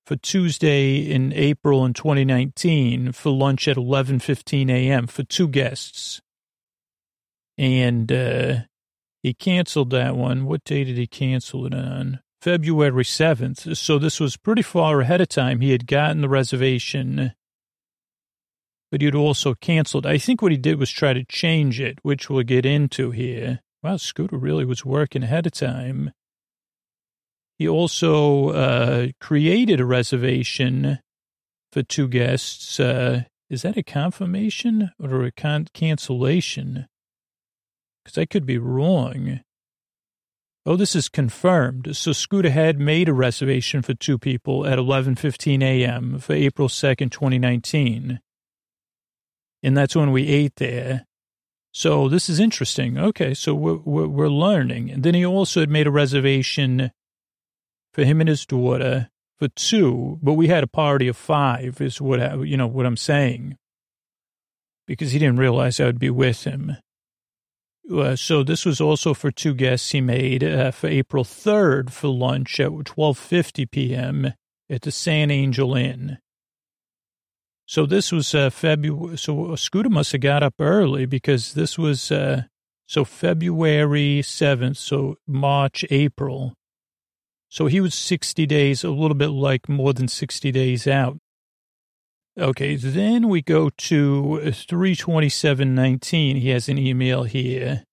[0.06, 5.08] for Tuesday in April in 2019 for lunch at 11:15 a.m.
[5.08, 6.22] for two guests.
[7.58, 8.60] And uh,
[9.24, 10.46] he canceled that one.
[10.46, 12.20] What day did he cancel it on?
[12.42, 13.76] February 7th.
[13.76, 15.60] So this was pretty far ahead of time.
[15.60, 17.34] He had gotten the reservation
[18.92, 20.06] but he'd also canceled.
[20.06, 23.60] I think what he did was try to change it, which we'll get into here.
[23.84, 26.12] Wow, Scooter really was working ahead of time.
[27.58, 31.00] He also uh, created a reservation
[31.72, 32.80] for two guests.
[32.80, 36.88] Uh, is that a confirmation or a con- cancellation?
[38.08, 39.42] Because I could be wrong.
[40.66, 41.96] Oh, this is confirmed.
[41.96, 46.18] So Scooter had made a reservation for two people at 11:15 a.m.
[46.20, 48.22] for April 2nd, 2019
[49.64, 51.06] and that's when we ate there.
[51.74, 52.98] So this is interesting.
[52.98, 54.90] Okay, so we're, we're, we're learning.
[54.90, 56.92] And then he also had made a reservation
[57.94, 62.02] for him and his daughter for two, but we had a party of five, is
[62.02, 63.58] what I, you know what I'm saying,
[64.88, 66.78] because he didn't realize I would be with him.
[67.92, 72.10] Uh, so this was also for two guests he made uh, for April 3rd for
[72.10, 74.34] lunch at 12:50 p.m.
[74.70, 76.18] at the San Angel Inn.
[77.66, 79.18] So this was uh, February.
[79.18, 82.44] So Scooter must have got up early because this was uh,
[82.86, 84.78] so February 7th.
[84.78, 86.54] So March, April.
[87.50, 91.18] So he was 60 days, a little bit like more than 60 days out.
[92.40, 96.36] Okay, then we go to 32719.
[96.36, 97.84] He has an email here.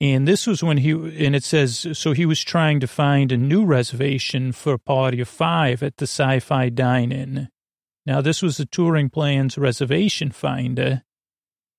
[0.00, 3.36] And this was when he, and it says, so he was trying to find a
[3.36, 7.48] new reservation for a party of five at the Sci Fi Dine In.
[8.04, 11.02] Now, this was the Touring Plans reservation finder,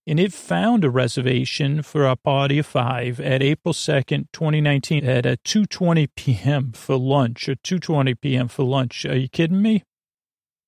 [0.07, 5.25] and it found a reservation for a party of five at April 2nd, 2019 at
[5.25, 6.71] 2.20 p.m.
[6.73, 8.47] for lunch, or 2.20 p.m.
[8.47, 9.05] for lunch.
[9.05, 9.83] Are you kidding me?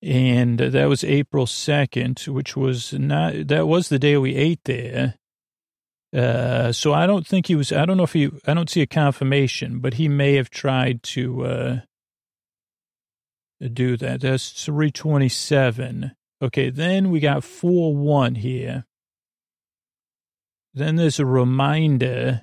[0.02, 5.14] And that was April 2nd, which was not, that was the day we ate there.
[6.14, 8.82] Uh, so I don't think he was, I don't know if he, I don't see
[8.82, 11.80] a confirmation, but he may have tried to, uh,
[13.68, 14.20] do that.
[14.20, 16.12] That's 327.
[16.42, 18.84] Okay, then we got 4 1 here.
[20.74, 22.42] Then there's a reminder.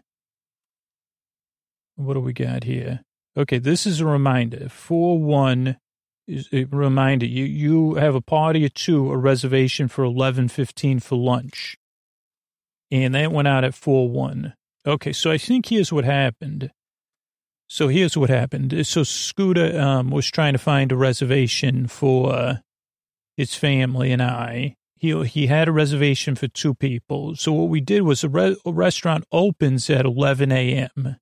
[1.95, 3.01] What do we got here?
[3.35, 4.69] Okay, this is a reminder.
[4.69, 5.88] 4 1 is a
[6.71, 7.25] reminder.
[7.25, 11.77] You, you have a party at 2, a reservation for 11.15 for lunch.
[12.91, 14.53] And that went out at 4 1.
[14.85, 16.71] Okay, so I think here's what happened.
[17.67, 18.87] So here's what happened.
[18.87, 22.55] So Scooter um, was trying to find a reservation for uh,
[23.37, 24.75] his family and I.
[24.95, 27.35] He he had a reservation for two people.
[27.35, 31.17] So what we did was a, re- restaurant opens at 11 a.m.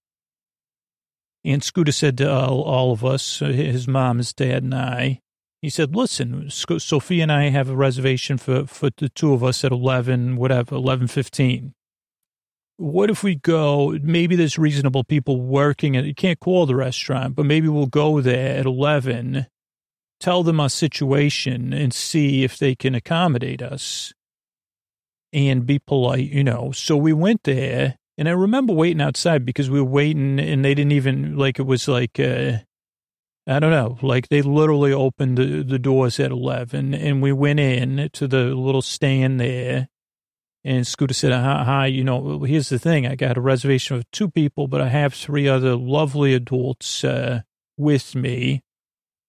[1.48, 5.22] And Scooter said to all, all of us, uh, his mom, his dad, and I,
[5.62, 9.64] he said, listen, Sophie and I have a reservation for, for the two of us
[9.64, 11.72] at 11, whatever, 11.15
[12.78, 17.36] what if we go, maybe there's reasonable people working at, you can't call the restaurant,
[17.36, 19.48] but maybe we'll go there at 11,
[20.20, 24.14] tell them our situation and see if they can accommodate us
[25.34, 26.72] and be polite, you know.
[26.72, 30.74] So we went there and I remember waiting outside because we were waiting and they
[30.74, 32.58] didn't even, like, it was like, uh,
[33.46, 37.60] I don't know, like they literally opened the, the doors at 11 and we went
[37.60, 39.88] in to the little stand there
[40.68, 43.08] and Scooter said, hi, you know, here's the thing.
[43.08, 47.44] I got a reservation of two people, but I have three other lovely adults uh,
[47.78, 48.64] with me.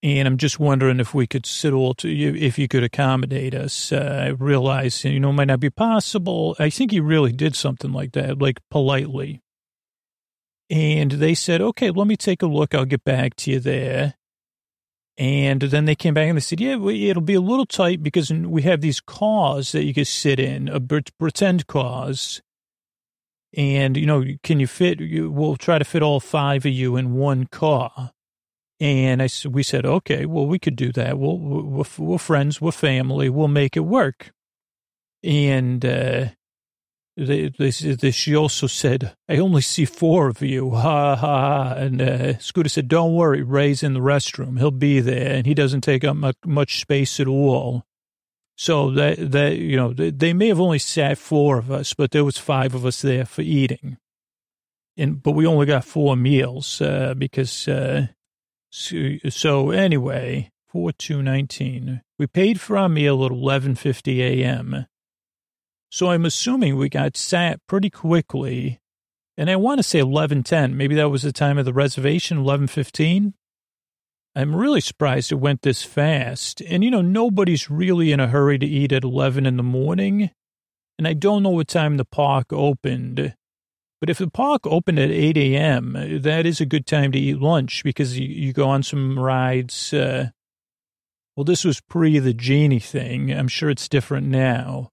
[0.01, 3.53] And I'm just wondering if we could sit all to you, if you could accommodate
[3.53, 3.91] us.
[3.91, 6.55] Uh, I realize, you know, it might not be possible.
[6.59, 9.43] I think he really did something like that, like politely.
[10.71, 12.75] And they said, okay, let me take a look.
[12.75, 14.15] I'll get back to you there.
[15.17, 18.31] And then they came back and they said, yeah, it'll be a little tight because
[18.31, 20.79] we have these cars that you can sit in, a
[21.19, 22.41] pretend cars.
[23.57, 27.15] And, you know, can you fit, we'll try to fit all five of you in
[27.15, 28.13] one car.
[28.81, 31.19] And I, we said, okay, well, we could do that.
[31.19, 34.31] We'll, we're, we're friends, we're family, we'll make it work.
[35.25, 36.27] And, uh,
[37.19, 40.71] they, they, they, she also said, I only see four of you.
[40.79, 41.75] Ha ha ha.
[41.77, 44.59] And uh, Scooter said, Don't worry, Ray's in the restroom.
[44.59, 47.85] He'll be there and he doesn't take up much, space at all.
[48.57, 52.13] So that, that, you know, they, they may have only sat four of us, but
[52.13, 53.99] there was five of us there for eating.
[54.97, 58.09] And, but we only got four meals, uh, because, uh,
[58.71, 62.03] so, so anyway, four two nineteen.
[62.19, 64.87] We paid for our meal at 11.50 a.m.
[65.91, 68.81] So I'm assuming we got sat pretty quickly.
[69.37, 70.77] And I want to say 1110.
[70.77, 73.35] Maybe that was the time of the reservation, 1115.
[74.35, 76.61] I'm really surprised it went this fast.
[76.61, 80.31] And, you know, nobody's really in a hurry to eat at 11 in the morning.
[80.99, 83.35] And I don't know what time the park opened.
[84.01, 87.41] But if the park opened at 8 a.m., that is a good time to eat
[87.41, 89.93] lunch because you, you go on some rides.
[89.93, 90.31] Uh,
[91.37, 93.33] well, this was pre the genie thing.
[93.33, 94.91] I'm sure it's different now.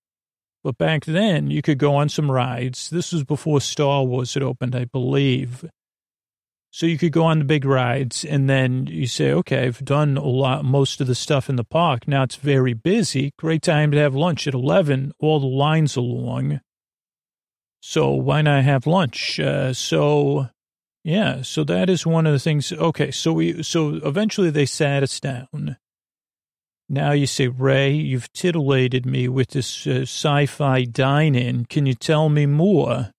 [0.63, 2.89] But back then, you could go on some rides.
[2.89, 5.63] This was before Star Wars had opened, I believe.
[6.72, 10.18] So you could go on the big rides and then you say, okay, I've done
[10.18, 12.08] a lot, most of the stuff in the park.
[12.08, 13.32] Now it's very busy.
[13.38, 15.13] Great time to have lunch at 11.
[15.20, 16.60] All the lines are long.
[17.88, 19.39] So why not have lunch?
[19.39, 20.50] Uh, so
[21.04, 22.71] yeah, so that is one of the things.
[22.71, 23.12] Okay.
[23.12, 25.78] So we, so eventually they sat us down
[26.88, 31.65] now you say, Ray, you've titillated me with this uh, sci-fi dine-in.
[31.65, 33.12] Can you tell me more?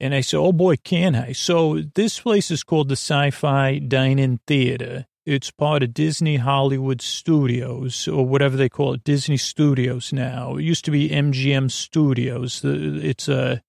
[0.00, 1.32] And I said, oh boy, can I?
[1.32, 5.06] So this place is called the Sci-Fi Dine-In Theater.
[5.26, 10.54] It's part of Disney Hollywood Studios or whatever they call it, Disney Studios now.
[10.54, 12.60] It used to be MGM Studios.
[12.62, 13.60] It's a,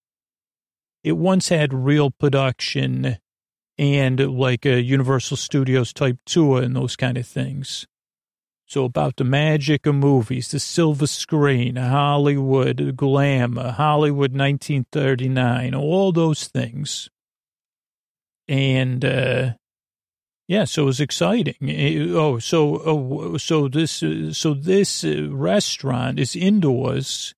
[1.02, 3.18] it once had real production
[3.76, 7.88] and like a Universal Studios type tour and those kind of things.
[8.66, 16.46] So about the magic of movies, the silver screen, Hollywood glamour, Hollywood 1939, all those
[16.46, 17.10] things.
[18.46, 19.52] And, uh,
[20.48, 21.54] yeah, so it was exciting.
[22.16, 27.34] Oh, so, oh, so this, so this uh, restaurant is indoors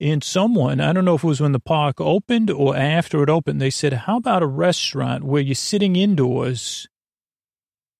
[0.00, 3.30] and someone, I don't know if it was when the park opened or after it
[3.30, 6.88] opened, they said, how about a restaurant where you're sitting indoors,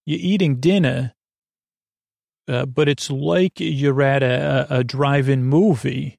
[0.05, 1.13] you're eating dinner,
[2.47, 6.17] uh, but it's like you're at a, a drive-in movie.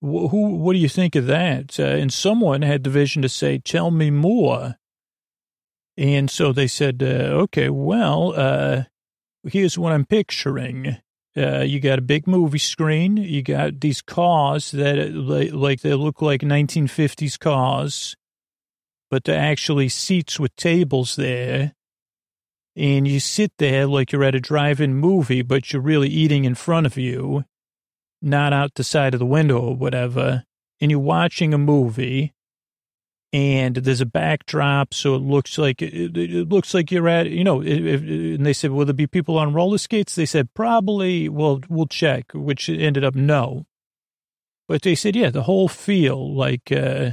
[0.00, 1.78] Who, what do you think of that?
[1.78, 4.76] Uh, and someone had the vision to say, tell me more.
[5.98, 8.84] And so they said, uh, okay, well, uh,
[9.42, 10.98] here's what I'm picturing.
[11.36, 13.16] Uh, you got a big movie screen.
[13.16, 18.16] You got these cars that uh, like they look like 1950s cars,
[19.10, 21.74] but they're actually seats with tables there.
[22.76, 26.54] And you sit there like you're at a drive-in movie, but you're really eating in
[26.54, 27.44] front of you,
[28.22, 30.44] not out the side of the window or whatever.
[30.80, 32.34] And you're watching a movie
[33.32, 37.44] and there's a backdrop, so it looks like it, it looks like you're at you
[37.44, 37.62] know.
[37.62, 41.60] If, and they said, "Will there be people on roller skates?" They said, "Probably." Well,
[41.68, 42.32] we'll check.
[42.32, 43.66] Which ended up no,
[44.66, 47.12] but they said, "Yeah, the whole feel like." uh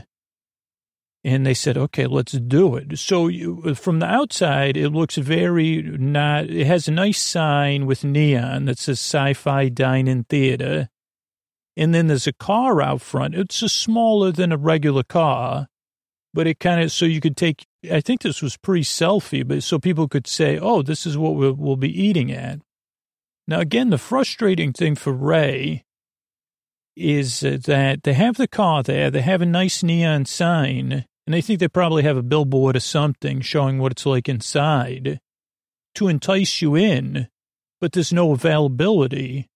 [1.25, 5.82] and they said, "Okay, let's do it." So you, from the outside, it looks very
[5.82, 6.45] not.
[6.49, 10.88] It has a nice sign with neon that says "Sci-Fi Dine-In Theater,"
[11.75, 13.36] and then there's a car out front.
[13.36, 15.67] It's a smaller than a regular car
[16.36, 19.80] but it kind of so you could take i think this was pre-selfie but so
[19.80, 22.60] people could say oh this is what we'll, we'll be eating at.
[23.48, 25.84] Now again the frustrating thing for ray
[26.95, 31.34] is uh, that they have the car there they have a nice neon sign and
[31.34, 35.19] they think they probably have a billboard or something showing what it's like inside
[35.95, 37.28] to entice you in
[37.82, 39.48] but there's no availability.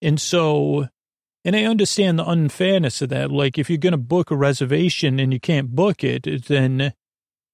[0.00, 0.88] And so
[1.48, 3.30] and I understand the unfairness of that.
[3.30, 6.92] Like, if you're going to book a reservation and you can't book it, then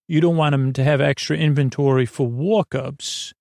[0.08, 3.32] you don't want them to have extra inventory for walk-ups.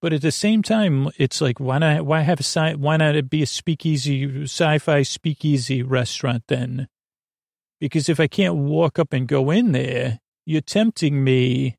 [0.00, 2.06] But at the same time, it's like, why not?
[2.06, 2.72] Why have a sci?
[2.76, 6.88] Why not it be a speakeasy, sci-fi speakeasy restaurant then?
[7.78, 11.76] Because if I can't walk up and go in there, you're tempting me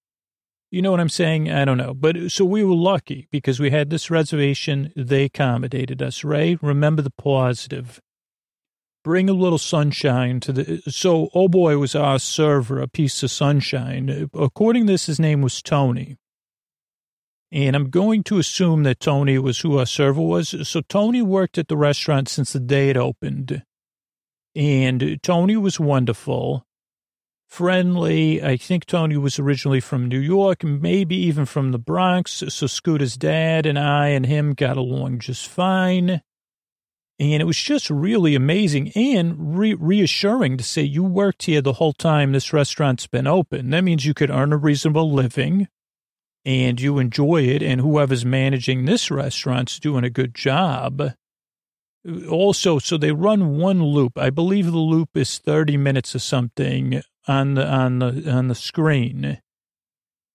[0.69, 1.49] you know what I'm saying?
[1.49, 1.93] I don't know.
[1.93, 4.91] But so we were lucky because we had this reservation.
[4.95, 6.57] They accommodated us, Ray.
[6.61, 8.01] Remember the positive.
[9.03, 10.81] Bring a little sunshine to the.
[10.87, 14.29] So, oh boy, was our server a piece of sunshine.
[14.33, 16.17] According to this, his name was Tony.
[17.49, 20.67] And I'm going to assume that Tony was who our server was.
[20.67, 23.63] So, Tony worked at the restaurant since the day it opened.
[24.53, 26.65] And Tony was wonderful
[27.47, 28.43] friendly.
[28.43, 32.43] I think Tony was originally from New York, maybe even from the Bronx.
[32.49, 36.21] So Scooter's dad and I and him got along just fine.
[37.19, 41.73] And it was just really amazing and re- reassuring to say you worked here the
[41.73, 43.71] whole time this restaurant's been open.
[43.71, 45.67] That means you could earn a reasonable living
[46.45, 47.63] and you enjoy it.
[47.63, 51.13] And whoever's managing this restaurant's doing a good job.
[52.29, 54.17] Also, so they run one loop.
[54.17, 58.55] I believe the loop is 30 minutes or something on the on the on the
[58.55, 59.39] screen,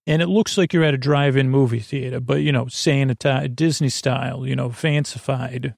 [0.06, 3.88] and it looks like you're at a drive-in movie theater, but you know, sanitized Disney
[3.88, 5.74] style, you know, fancified.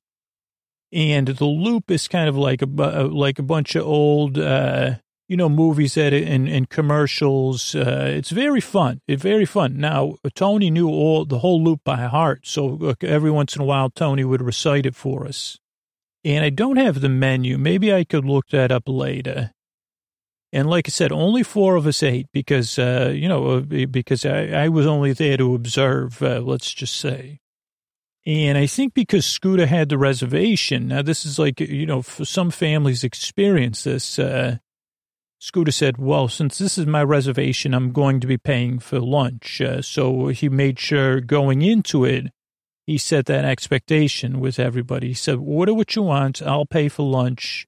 [0.92, 4.94] And the loop is kind of like a uh, like a bunch of old, uh,
[5.28, 7.74] you know, movies that and, and commercials.
[7.74, 9.00] Uh, it's very fun.
[9.08, 9.78] It's very fun.
[9.78, 13.90] Now, Tony knew all the whole loop by heart, so every once in a while,
[13.90, 15.58] Tony would recite it for us.
[16.24, 17.58] And I don't have the menu.
[17.58, 19.50] Maybe I could look that up later.
[20.54, 24.24] And like I said, only four of us ate because, uh, you know, uh, because
[24.24, 27.40] I, I, was only there to observe, uh, let's just say.
[28.24, 32.24] And I think because Scooter had the reservation, now this is like, you know, for
[32.24, 34.58] some families experience this, uh,
[35.40, 39.60] Scooter said, well, since this is my reservation, I'm going to be paying for lunch.
[39.60, 42.30] Uh, so he made sure going into it,
[42.86, 45.08] he set that expectation with everybody.
[45.08, 46.40] He said, order what you want.
[46.42, 47.66] I'll pay for lunch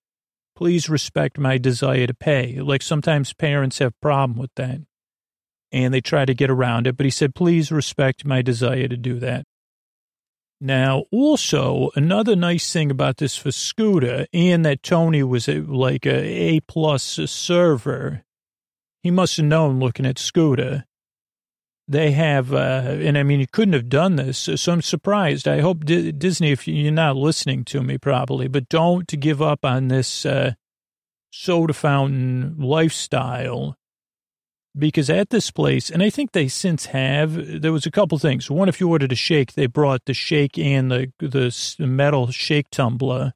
[0.57, 2.59] please respect my desire to pay.
[2.61, 4.81] Like sometimes parents have problem with that
[5.71, 8.97] and they try to get around it, but he said, please respect my desire to
[8.97, 9.45] do that.
[10.59, 16.07] Now, also another nice thing about this for Scooter and that Tony was a, like
[16.07, 16.17] a
[16.57, 18.25] A plus server.
[19.03, 20.86] He must have known looking at Scooter
[21.89, 24.49] they have, uh, and I mean, you couldn't have done this.
[24.57, 25.47] So I'm surprised.
[25.47, 29.65] I hope D- Disney, if you're not listening to me probably, but don't give up
[29.65, 30.55] on this uh,
[31.31, 33.77] soda fountain lifestyle
[34.79, 38.51] because at this place, and I think they since have, there was a couple things.
[38.51, 42.69] One, if you ordered a shake, they brought the shake and the the metal shake
[42.71, 43.33] tumbler,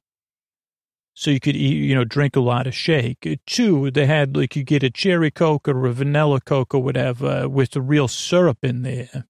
[1.13, 3.39] so you could eat, you know, drink a lot of shake.
[3.45, 7.47] Two, they had like you get a cherry coke or a vanilla coke or whatever
[7.49, 9.25] with the real syrup in there,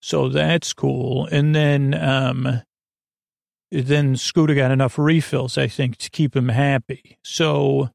[0.00, 1.26] so that's cool.
[1.26, 2.62] And then, um,
[3.70, 7.18] then Scooter got enough refills, I think, to keep him happy.
[7.22, 7.90] So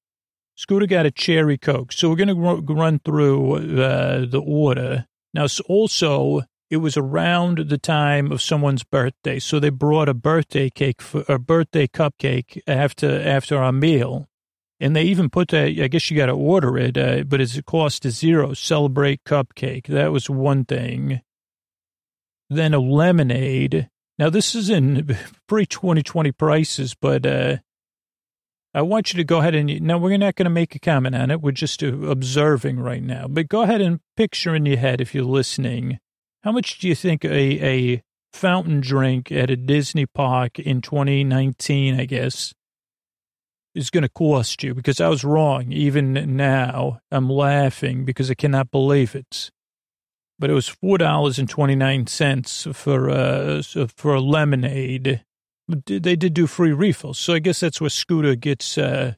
[0.56, 1.92] Scooter got a cherry Coke.
[1.92, 5.06] So we're going to run through uh, the order.
[5.34, 9.40] Now, also, it was around the time of someone's birthday.
[9.40, 14.28] So they brought a birthday cake, for, a birthday cupcake after, after our meal.
[14.80, 17.58] And they even put that, I guess you got to order it, uh, but it's
[17.58, 18.54] a cost is zero.
[18.54, 19.88] Celebrate cupcake.
[19.88, 21.22] That was one thing.
[22.50, 23.90] Then a lemonade.
[24.20, 27.58] Now, this is in pre 2020 prices, but uh,
[28.74, 31.16] I want you to go ahead and now we're not going to make a comment
[31.16, 31.42] on it.
[31.42, 33.28] We're just uh, observing right now.
[33.28, 36.00] But go ahead and picture in your head if you're listening.
[36.44, 42.00] How much do you think a, a fountain drink at a Disney park in 2019,
[42.00, 42.54] I guess,
[43.76, 44.74] is going to cost you?
[44.74, 45.72] Because I was wrong.
[45.72, 49.52] Even now, I'm laughing because I cannot believe it.
[50.40, 53.64] But it was four dollars and twenty nine cents for uh
[53.96, 55.24] for a lemonade
[55.68, 57.18] they did do free refills.
[57.18, 59.14] So I guess that's where Scooter gets uh,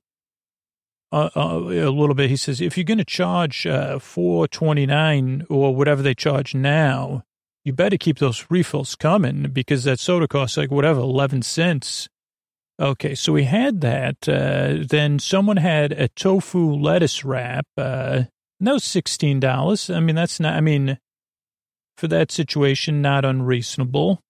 [1.12, 2.30] uh, uh, a little bit.
[2.30, 6.56] He says, if you're going to charge uh, four twenty nine or whatever they charge
[6.56, 7.24] now,
[7.66, 12.08] you better keep those refills coming because that soda costs like whatever eleven cents.
[12.80, 14.30] Okay, so we had that.
[14.30, 17.66] Uh, then someone had a tofu lettuce wrap.
[17.78, 18.24] Uh,
[18.78, 19.90] sixteen dollars.
[19.90, 20.54] I mean, that's not.
[20.54, 20.98] I mean,
[21.98, 24.22] for that situation, not unreasonable.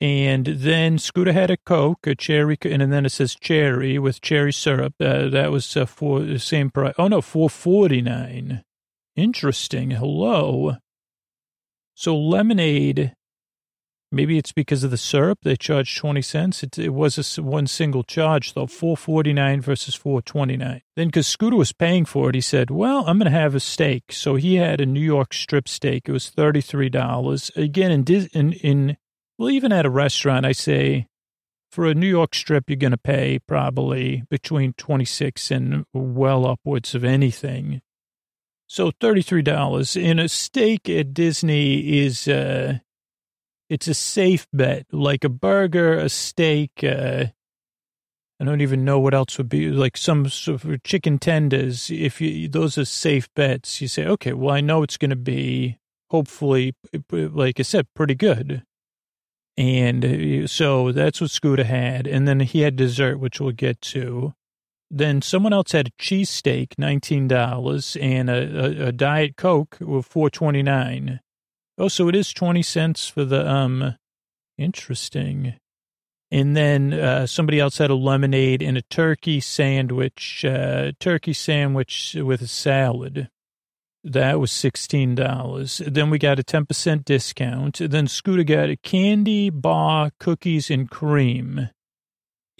[0.00, 4.52] And then Scooter had a Coke, a cherry, and then it says cherry with cherry
[4.52, 4.94] syrup.
[5.00, 6.94] Uh, that was uh, for the same price.
[6.98, 8.62] Oh no, four forty nine.
[9.16, 9.90] Interesting.
[9.90, 10.76] Hello.
[11.94, 13.14] So lemonade.
[14.10, 15.40] Maybe it's because of the syrup.
[15.42, 16.62] They charged twenty cents.
[16.62, 20.82] It, it was a one single charge though, four forty nine versus four twenty nine.
[20.94, 23.60] Then because Scooter was paying for it, he said, "Well, I'm going to have a
[23.60, 26.08] steak." So he had a New York strip steak.
[26.08, 27.50] It was thirty three dollars.
[27.56, 28.96] Again, in in in
[29.38, 31.06] well, even at a restaurant, I say
[31.70, 36.94] for a New York strip, you're going to pay probably between 26 and well upwards
[36.94, 37.80] of anything.
[38.66, 42.78] So $33 in a steak at Disney is, uh,
[43.70, 47.26] it's a safe bet, like a burger, a steak, uh,
[48.40, 51.90] I don't even know what else would be like some sort of chicken tenders.
[51.90, 55.16] If you, those are safe bets, you say, okay, well, I know it's going to
[55.16, 55.78] be
[56.10, 56.74] hopefully,
[57.10, 58.62] like I said, pretty good.
[59.58, 62.06] And uh, so that's what Scooter had.
[62.06, 64.32] And then he had dessert, which we'll get to.
[64.88, 70.30] Then someone else had a cheesesteak, $19, and a, a, a Diet Coke with four
[70.30, 71.18] twenty nine.
[71.76, 73.96] Oh, so it is 20 cents for the, um,
[74.56, 75.54] interesting.
[76.30, 82.16] And then uh, somebody else had a lemonade and a turkey sandwich, uh, turkey sandwich
[82.18, 83.28] with a salad.
[84.04, 85.92] That was $16.
[85.92, 87.78] Then we got a 10% discount.
[87.78, 91.70] Then Scooter got a candy bar, cookies, and cream.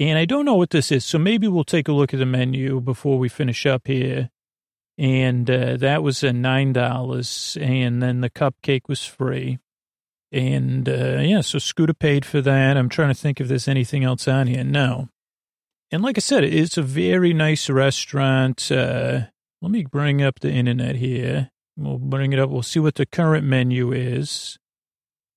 [0.00, 2.26] And I don't know what this is, so maybe we'll take a look at the
[2.26, 4.30] menu before we finish up here.
[4.96, 9.58] And uh, that was a $9, and then the cupcake was free.
[10.30, 12.76] And uh, yeah, so Scooter paid for that.
[12.76, 14.64] I'm trying to think if there's anything else on here.
[14.64, 15.08] No.
[15.90, 18.70] And like I said, it's a very nice restaurant.
[18.70, 19.22] Uh,
[19.60, 21.50] let me bring up the internet here.
[21.76, 22.50] We'll bring it up.
[22.50, 24.58] We'll see what the current menu is.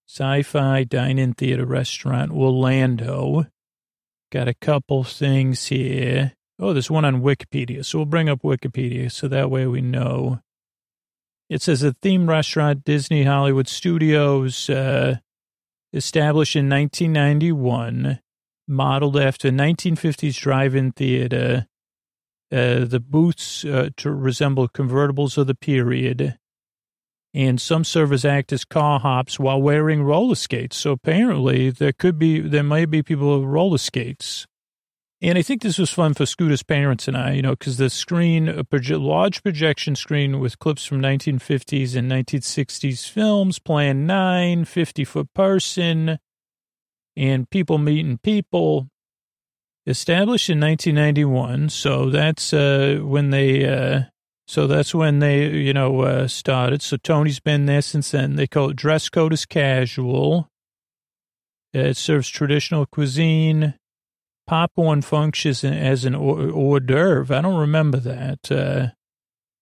[0.07, 3.47] Sci-fi dine-in theater restaurant, Orlando.
[4.31, 6.33] Got a couple things here.
[6.59, 7.83] Oh, there's one on Wikipedia.
[7.83, 10.41] So we'll bring up Wikipedia so that way we know.
[11.49, 15.17] It says a theme restaurant, Disney Hollywood Studios, uh,
[15.91, 18.19] established in 1991,
[18.67, 21.67] modeled after 1950s drive-in theater
[22.51, 26.37] uh, the booths uh, to resemble convertibles of the period,
[27.33, 30.77] and some servers act as car hops while wearing roller skates.
[30.77, 34.45] So apparently, there could be, there might be people with roller skates.
[35.23, 37.91] And I think this was fun for Scooter's parents and I, you know, because the
[37.91, 44.65] screen, a proje- large projection screen with clips from 1950s and 1960s films, Plan 9,
[44.65, 46.17] 50 foot person,
[47.15, 48.89] and people meeting people.
[49.87, 54.03] Established in 1991, so that's uh, when they uh,
[54.51, 56.81] So that's when they, you know, uh, started.
[56.81, 58.35] So Tony's been there since then.
[58.35, 60.49] They call it dress code is casual.
[61.73, 63.75] It serves traditional cuisine.
[64.47, 67.33] Popcorn functions as an hors d'oeuvre.
[67.33, 68.51] I don't remember that.
[68.51, 68.87] Uh,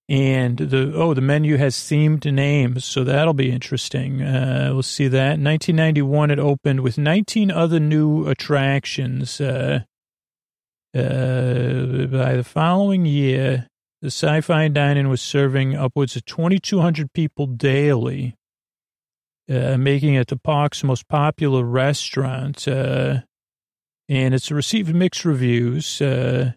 [0.08, 4.22] and the oh, the menu has themed names, so that'll be interesting.
[4.22, 5.38] Uh, we'll see that.
[5.38, 9.40] 1991, it opened with 19 other new attractions.
[10.94, 13.68] Uh, by the following year,
[14.02, 18.34] the Sci-Fi Dine-In was serving upwards of 2,200 people daily,
[19.48, 22.66] uh, making it the park's most popular restaurant.
[22.66, 23.20] Uh,
[24.08, 26.02] and it's received mixed reviews.
[26.02, 26.52] Uh,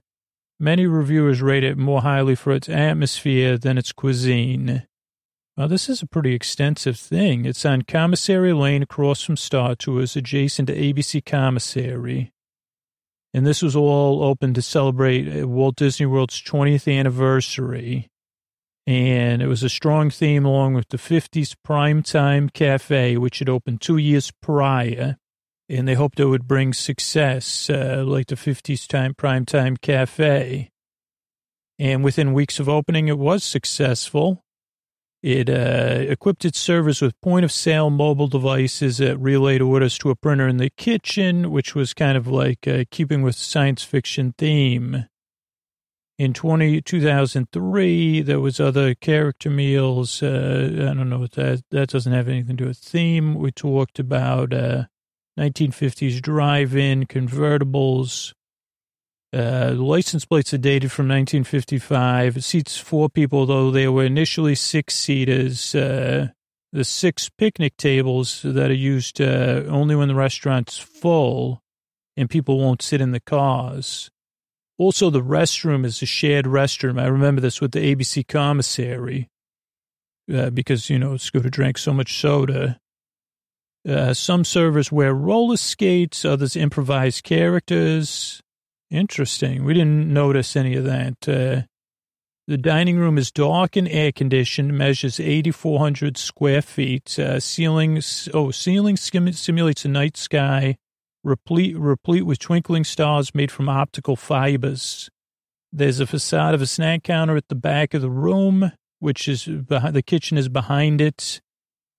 [0.59, 4.87] many reviewers rate it more highly for its atmosphere than its cuisine.
[5.55, 7.45] Well, this is a pretty extensive thing.
[7.45, 12.32] It's on Commissary Lane across from Star Tours, adjacent to ABC Commissary.
[13.33, 18.09] And this was all open to celebrate Walt Disney World's 20th anniversary.
[18.85, 23.81] And it was a strong theme along with the 50s Primetime Cafe, which had opened
[23.81, 25.17] two years prior
[25.69, 30.69] and they hoped it would bring success, uh, like the 50s time prime time cafe.
[31.79, 34.43] And within weeks of opening, it was successful.
[35.23, 40.09] It uh, equipped its servers with point of sale mobile devices that relayed orders to
[40.09, 44.35] a printer in the kitchen, which was kind of like uh, keeping with science fiction
[44.37, 45.05] theme.
[46.19, 50.21] In 20, 2003, there was other character meals.
[50.21, 53.35] Uh, I don't know what that, that doesn't have anything to do with theme.
[53.35, 54.83] We talked about, uh,
[55.39, 58.33] 1950s drive-in convertibles.
[59.33, 62.37] Uh, the license plates are dated from 1955.
[62.37, 65.73] It seats four people, though they were initially six-seaters.
[65.73, 66.27] Uh,
[66.71, 71.63] the six picnic tables that are used uh, only when the restaurant's full
[72.15, 74.11] and people won't sit in the cars.
[74.77, 77.01] Also, the restroom is a shared restroom.
[77.01, 79.29] I remember this with the ABC commissary
[80.31, 82.79] uh, because, you know, Scooter drank so much soda.
[83.87, 88.42] Uh, some servers wear roller skates, others improvise characters.
[88.93, 89.63] Interesting.
[89.63, 91.27] We didn't notice any of that.
[91.27, 91.65] Uh,
[92.45, 97.17] the dining room is dark and air conditioned, measures 8,400 square feet.
[97.17, 98.03] Uh, ceiling,
[98.35, 100.77] oh, ceiling simulates a night sky,
[101.23, 105.09] replete, replete with twinkling stars made from optical fibers.
[105.71, 109.45] There's a facade of a snack counter at the back of the room, which is
[109.45, 111.41] behind, the kitchen is behind it.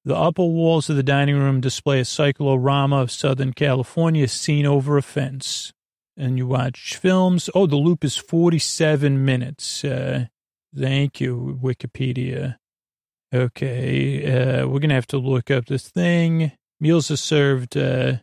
[0.04, 4.96] The upper walls of the dining room display a cyclorama of Southern California seen over
[4.96, 5.72] a fence.
[6.16, 7.50] And you watch films.
[7.54, 9.84] Oh, the loop is 47 minutes.
[9.84, 10.26] Uh,
[10.76, 12.56] thank you, Wikipedia.
[13.34, 16.52] Okay, uh, we're going to have to look up this thing.
[16.78, 18.18] Meals are served uh,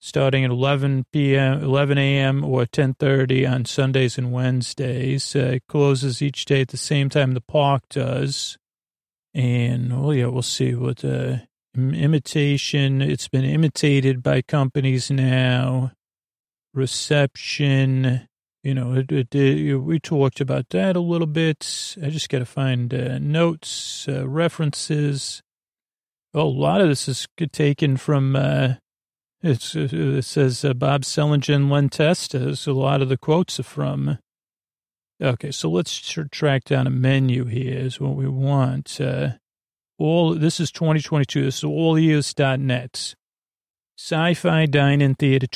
[0.00, 2.44] starting at 11 p.m., 11 a.m.
[2.44, 5.36] or 10.30 on Sundays and Wednesdays.
[5.36, 8.56] Uh, it closes each day at the same time the park does.
[9.34, 11.38] And, oh, yeah, we'll see what uh,
[11.76, 15.92] imitation, it's been imitated by companies now.
[16.74, 18.28] Reception,
[18.62, 21.96] you know, it, it, it, we talked about that a little bit.
[22.02, 25.42] I just got to find uh, notes, uh, references.
[26.34, 28.74] Oh, a lot of this is taken from, uh,
[29.42, 32.54] it's, it says uh, Bob Sehlinger and Len Testa.
[32.56, 34.18] So a lot of the quotes are from.
[35.20, 39.00] Okay, so let's tr- track down a menu here is what we want.
[39.00, 39.30] Uh,
[39.98, 41.42] all This is 2022.
[41.42, 43.14] This is all allears.net.
[43.96, 45.48] Sci-Fi Dine-In Theater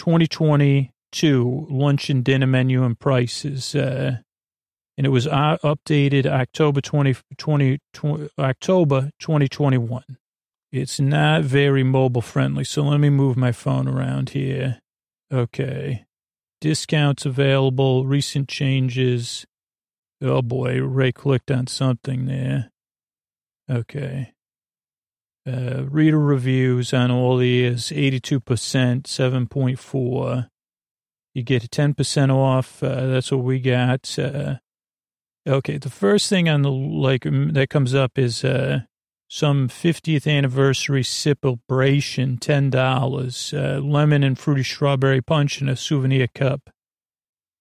[1.13, 3.75] 2022 lunch and dinner menu and prices.
[3.75, 4.19] Uh,
[4.97, 10.05] and it was uh, updated October 20, 20, 20, October 2021.
[10.71, 14.81] It's not very mobile friendly, so let me move my phone around here.
[15.33, 16.05] Okay.
[16.61, 19.47] Discounts available, recent changes.
[20.21, 22.71] Oh boy, Ray clicked on something there.
[23.71, 24.33] Okay.
[25.45, 28.41] Uh, reader reviews on all these 82%,
[29.03, 30.49] 7.4.
[31.35, 32.83] You get 10% off.
[32.83, 34.19] Uh, that's what we got.
[34.19, 34.57] Uh,
[35.47, 35.79] okay.
[35.79, 38.81] The first thing on the, like, that comes up is, uh,
[39.29, 46.69] some 50th anniversary celebration, $10, uh, lemon and fruity strawberry punch in a souvenir cup.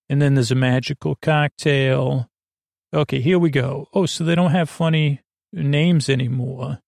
[0.10, 2.30] And then there's a magical cocktail.
[2.94, 3.88] Okay, here we go.
[3.94, 5.22] Oh, so they don't have funny
[5.54, 6.80] names anymore.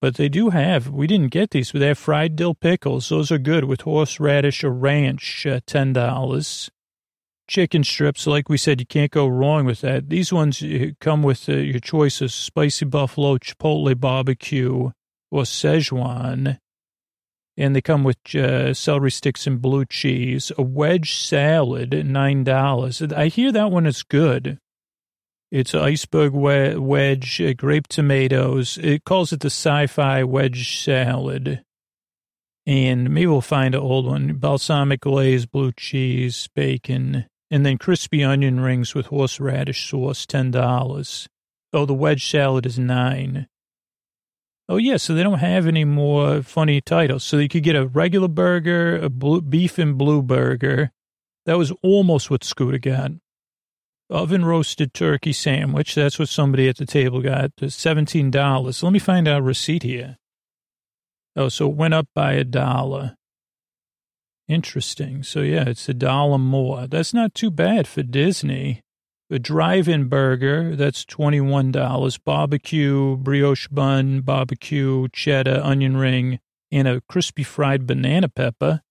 [0.00, 3.10] But they do have, we didn't get these, but they have fried dill pickles.
[3.10, 6.70] Those are good with horseradish or ranch, uh, $10.
[7.46, 10.08] Chicken strips, like we said, you can't go wrong with that.
[10.08, 10.62] These ones
[11.00, 14.92] come with uh, your choice of spicy buffalo, chipotle barbecue,
[15.30, 16.58] or Szechuan.
[17.56, 20.50] And they come with uh, celery sticks and blue cheese.
[20.56, 23.12] A wedge salad, $9.
[23.16, 24.58] I hear that one is good.
[25.50, 28.78] It's iceberg wedge, uh, grape tomatoes.
[28.80, 31.64] It calls it the sci-fi wedge salad.
[32.66, 34.34] And maybe we'll find an old one.
[34.34, 41.26] Balsamic glaze, blue cheese, bacon, and then crispy onion rings with horseradish sauce, $10.
[41.72, 43.48] Oh, the wedge salad is nine.
[44.68, 47.24] Oh, yeah, so they don't have any more funny titles.
[47.24, 50.92] So you could get a regular burger, a blue, beef and blue burger.
[51.46, 53.10] That was almost what Scooter got.
[54.10, 55.94] Oven roasted turkey sandwich.
[55.94, 57.54] That's what somebody at the table got.
[57.56, 58.82] $17.
[58.82, 60.16] Let me find out receipt here.
[61.36, 63.16] Oh, so it went up by a dollar.
[64.48, 65.22] Interesting.
[65.22, 66.88] So, yeah, it's a dollar more.
[66.88, 68.82] That's not too bad for Disney.
[69.30, 72.18] A drive-in burger, that's $21.
[72.24, 76.40] Barbecue, brioche bun, barbecue, cheddar, onion ring,
[76.72, 78.82] and a crispy fried banana pepper.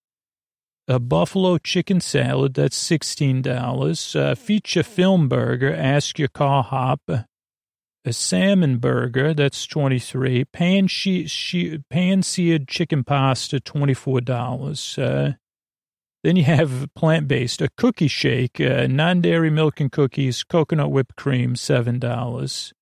[0.91, 4.15] A buffalo chicken salad, that's $16.
[4.15, 7.01] A feature film burger, ask your car hop.
[7.07, 14.97] A salmon burger, that's 23 Pan, she, she, pan-seared chicken pasta, $24.
[14.97, 15.33] Uh,
[16.23, 21.53] then you have plant-based, a cookie shake, uh, non-dairy milk and cookies, coconut whipped cream,
[21.53, 22.73] $7.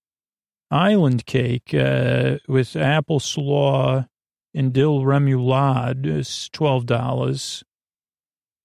[0.72, 4.06] Island cake uh, with apple slaw
[4.54, 7.64] and dill remoulade is $12.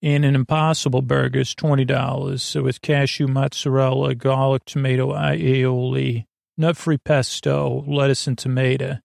[0.02, 6.26] And an impossible burger is $20 so with cashew mozzarella, garlic, tomato, aioli,
[6.58, 8.98] nut-free pesto, lettuce, and tomato.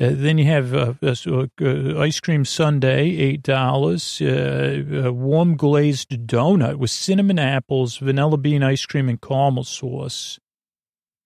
[0.00, 4.20] Uh, then you have uh, uh, ice cream sundae, eight dollars.
[4.20, 10.40] Uh, a warm glazed donut with cinnamon apples, vanilla bean ice cream, and caramel sauce.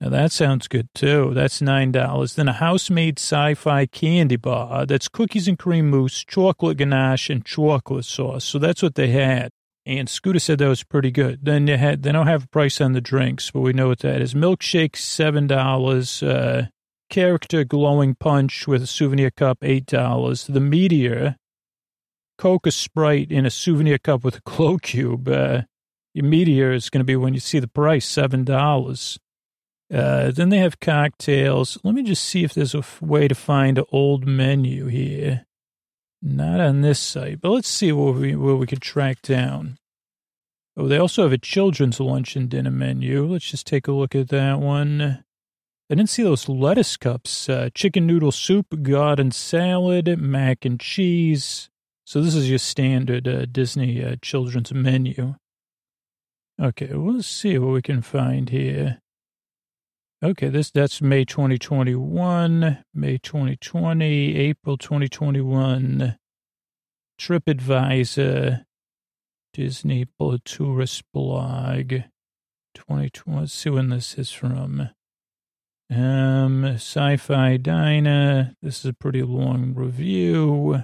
[0.00, 1.32] Now that sounds good too.
[1.34, 2.34] That's nine dollars.
[2.34, 4.86] Then a house-made sci-fi candy bar.
[4.86, 8.44] That's cookies and cream mousse, chocolate ganache, and chocolate sauce.
[8.44, 9.50] So that's what they had.
[9.84, 11.40] And Scooter said that was pretty good.
[11.44, 14.00] Then they had they don't have a price on the drinks, but we know what
[14.00, 14.34] that is.
[14.34, 16.22] Milkshake seven dollars.
[16.22, 16.66] Uh,
[17.08, 20.52] character glowing punch with a souvenir cup, $8.
[20.52, 21.36] The Meteor,
[22.36, 25.28] Coca Sprite in a souvenir cup with a glow cube.
[25.28, 25.62] Uh,
[26.14, 29.18] your Meteor is going to be when you see the price, $7.
[29.92, 31.78] Uh, then they have cocktails.
[31.82, 35.46] Let me just see if there's a way to find an old menu here.
[36.20, 39.78] Not on this site, but let's see what we, what we could track down.
[40.76, 43.26] Oh, they also have a children's lunch and dinner menu.
[43.26, 45.24] Let's just take a look at that one.
[45.90, 47.48] I didn't see those lettuce cups.
[47.48, 51.70] Uh, chicken noodle soup, garden salad, mac and cheese.
[52.04, 55.36] So this is your standard uh, Disney uh, children's menu.
[56.60, 59.00] Okay, we'll see what we can find here.
[60.20, 66.18] Okay, this that's May 2021, May 2020, April 2021.
[67.20, 68.64] TripAdvisor,
[69.52, 70.06] Disney
[70.44, 71.90] Tourist Blog,
[72.74, 73.38] 2020.
[73.40, 74.90] Let's see when this is from.
[75.88, 78.56] Um, Sci-Fi Diner.
[78.60, 80.82] This is a pretty long review.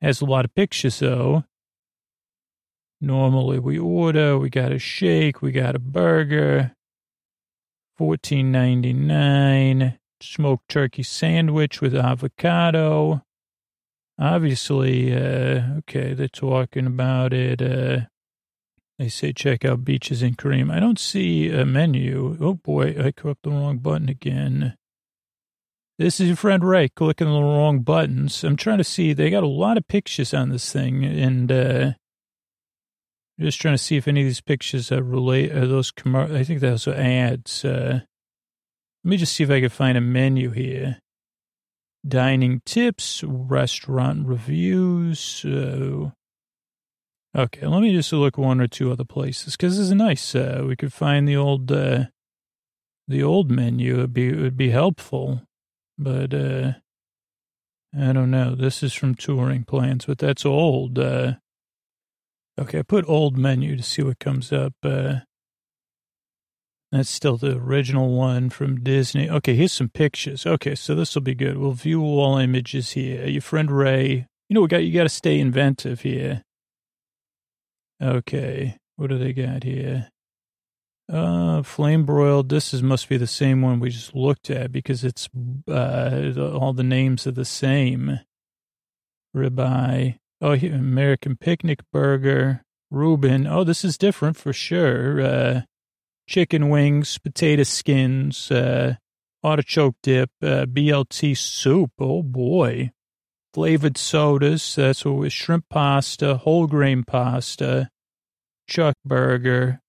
[0.00, 1.42] Has a lot of pictures though.
[3.00, 6.76] Normally we order, we got a shake, we got a burger.
[8.00, 9.98] Fourteen ninety nine.
[10.22, 13.20] Smoked turkey sandwich with avocado.
[14.18, 17.60] Obviously, uh, okay, they're talking about it.
[17.60, 18.06] Uh,
[18.98, 20.70] they say check out beaches and cream.
[20.70, 22.38] I don't see a menu.
[22.40, 24.76] Oh boy, I clicked the wrong button again.
[25.98, 28.42] This is your friend Ray clicking the wrong buttons.
[28.42, 29.12] I'm trying to see.
[29.12, 31.92] They got a lot of pictures on this thing, and uh,
[33.40, 35.52] just trying to see if any of these pictures relate.
[35.52, 37.64] Are those commer- I think those are ads.
[37.64, 38.00] Uh,
[39.04, 40.98] let me just see if I can find a menu here.
[42.06, 45.44] Dining tips, restaurant reviews.
[45.44, 46.10] Uh,
[47.36, 50.34] Okay, let me just look one or two other places because this is nice.
[50.34, 52.06] Uh, we could find the old, uh,
[53.06, 53.98] the old menu.
[53.98, 55.42] It'd be it would be helpful,
[55.96, 56.72] but uh,
[57.96, 58.56] I don't know.
[58.56, 60.98] This is from touring plans, but that's old.
[60.98, 61.34] Uh,
[62.60, 64.74] okay, I put old menu to see what comes up.
[64.82, 65.20] Uh,
[66.92, 69.30] that's still the original one from Disney.
[69.30, 70.44] Okay, here's some pictures.
[70.44, 71.56] Okay, so this will be good.
[71.56, 73.26] We'll view all images here.
[73.26, 74.26] Your friend Ray.
[74.48, 76.42] You know, we got you got to stay inventive here.
[78.02, 80.08] Okay, what do they got here?
[81.10, 82.48] Uh, flame broiled.
[82.48, 85.28] This is must be the same one we just looked at because it's
[85.68, 88.20] uh all the names are the same.
[89.36, 90.16] Ribeye.
[90.40, 92.62] Oh, American picnic burger.
[92.90, 93.46] Reuben.
[93.46, 95.20] Oh, this is different for sure.
[95.20, 95.60] Uh,
[96.28, 98.94] chicken wings, potato skins, uh,
[99.44, 101.92] artichoke dip, uh, BLT soup.
[102.00, 102.90] Oh boy
[103.52, 104.74] flavored sodas.
[104.76, 107.90] That's what was shrimp pasta, whole grain pasta,
[108.68, 109.80] chuck burger,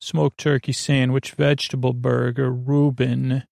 [0.00, 3.44] smoked turkey sandwich, vegetable burger, Reuben.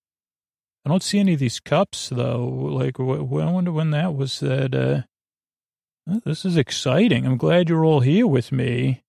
[0.84, 2.46] I don't see any of these cups though.
[2.46, 4.40] Like, I wonder when that was.
[4.40, 5.02] That uh,
[6.06, 7.26] this is exciting.
[7.26, 9.02] I'm glad you're all here with me.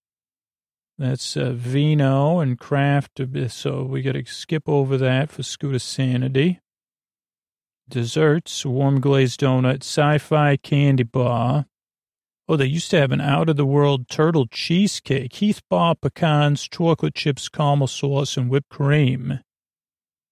[0.98, 3.20] That's uh, vino and craft.
[3.50, 6.60] So we got to skip over that for Scooter Sanity.
[7.88, 11.66] Desserts, warm glazed donut, sci-fi candy bar.
[12.48, 17.88] Oh, they used to have an out-of-the-world turtle cheesecake, Heath bar pecans, chocolate chips, caramel
[17.88, 19.40] sauce, and whipped cream.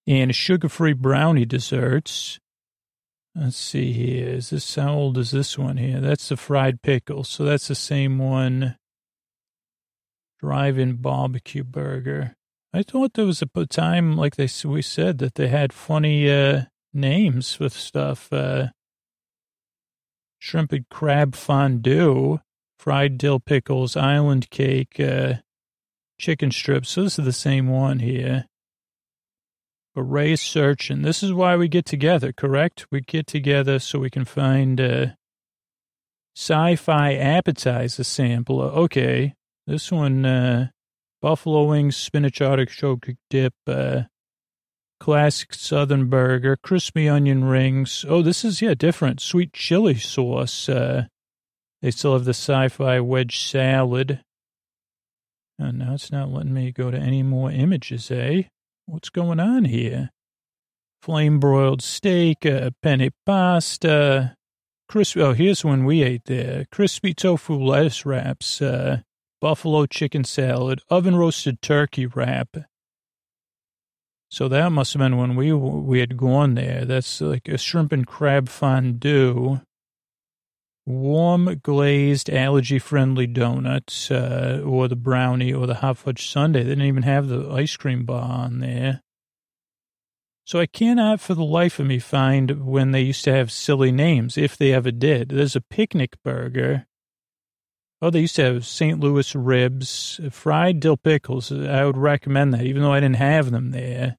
[0.07, 2.39] And sugar-free brownie desserts.
[3.36, 4.29] Let's see here.
[4.29, 5.99] Is this, how old is this one here?
[5.99, 7.23] That's the fried pickle.
[7.23, 8.77] So that's the same one
[10.39, 12.36] drive-in barbecue burger.
[12.73, 16.63] I thought there was a time, like they we said, that they had funny uh,
[16.93, 18.31] names with stuff.
[18.31, 18.67] Uh,
[20.39, 22.39] shrimp and crab fondue,
[22.77, 25.36] fried dill pickles, island cake, uh,
[26.19, 26.89] chicken strips.
[26.89, 28.45] So this is the same one here.
[29.95, 30.89] But search.
[30.89, 32.87] And This is why we get together, correct?
[32.91, 35.07] We get together so we can find a uh,
[36.35, 38.61] sci-fi appetizer sample.
[38.61, 39.35] Okay,
[39.67, 40.69] this one, uh,
[41.21, 44.03] buffalo wings, spinach artichoke dip, uh,
[44.99, 48.03] classic southern burger, crispy onion rings.
[48.07, 49.21] Oh, this is, yeah, different.
[49.21, 50.67] Sweet chili sauce.
[50.67, 51.05] Uh,
[51.81, 54.21] they still have the sci-fi wedge salad.
[55.59, 58.43] And now it's not letting me go to any more images, eh?
[58.86, 60.09] What's going on here?
[61.01, 64.36] Flame broiled steak, uh, penne pasta,
[64.89, 65.21] crispy.
[65.21, 66.65] Oh, here's one we ate there.
[66.71, 69.01] Crispy tofu lettuce wraps, uh,
[69.39, 72.57] buffalo chicken salad, oven roasted turkey wrap.
[74.29, 76.86] So that must have been when we we had gone there.
[76.86, 79.61] That's like a shrimp and crab fondue,
[80.86, 86.63] warm glazed allergy friendly donuts, uh, or the brownie or the hot fudge sundae.
[86.63, 89.01] They didn't even have the ice cream bar on there.
[90.45, 93.91] So I cannot for the life of me find when they used to have silly
[93.93, 95.29] names, if they ever did.
[95.29, 96.86] There's a picnic burger
[98.03, 98.99] Oh, they used to have St.
[98.99, 101.53] Louis ribs, fried dill pickles.
[101.53, 104.17] I would recommend that, even though I didn't have them there.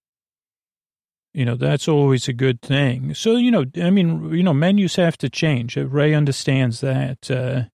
[1.34, 3.12] You know, that's always a good thing.
[3.12, 5.76] So, you know, I mean, you know, menus have to change.
[5.76, 7.28] Ray understands that.
[7.28, 7.64] Uh,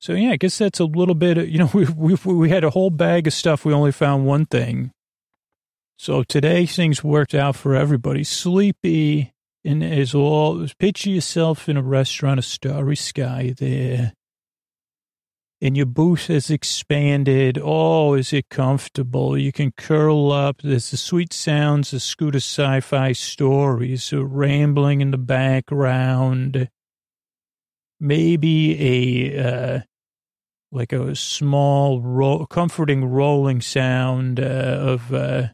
[0.00, 2.70] so, yeah, I guess that's a little bit, you know, we, we, we had a
[2.70, 3.64] whole bag of stuff.
[3.64, 4.90] We only found one thing.
[5.96, 8.24] So today things worked out for everybody.
[8.24, 9.32] Sleepy
[9.64, 14.14] and is all, picture yourself in a restaurant, a starry sky there
[15.62, 17.58] and your booth has expanded.
[17.62, 19.36] Oh, is it comfortable?
[19.36, 20.62] You can curl up.
[20.62, 26.70] There's the sweet sounds of Scooter sci-fi stories rambling in the background.
[27.98, 29.80] Maybe a, uh,
[30.72, 34.42] like a small, ro- comforting rolling sound uh,
[34.80, 35.48] of, uh,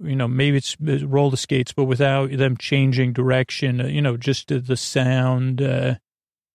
[0.00, 4.48] you know, maybe it's roller skates, but without them changing direction, uh, you know, just
[4.48, 5.94] the sound uh,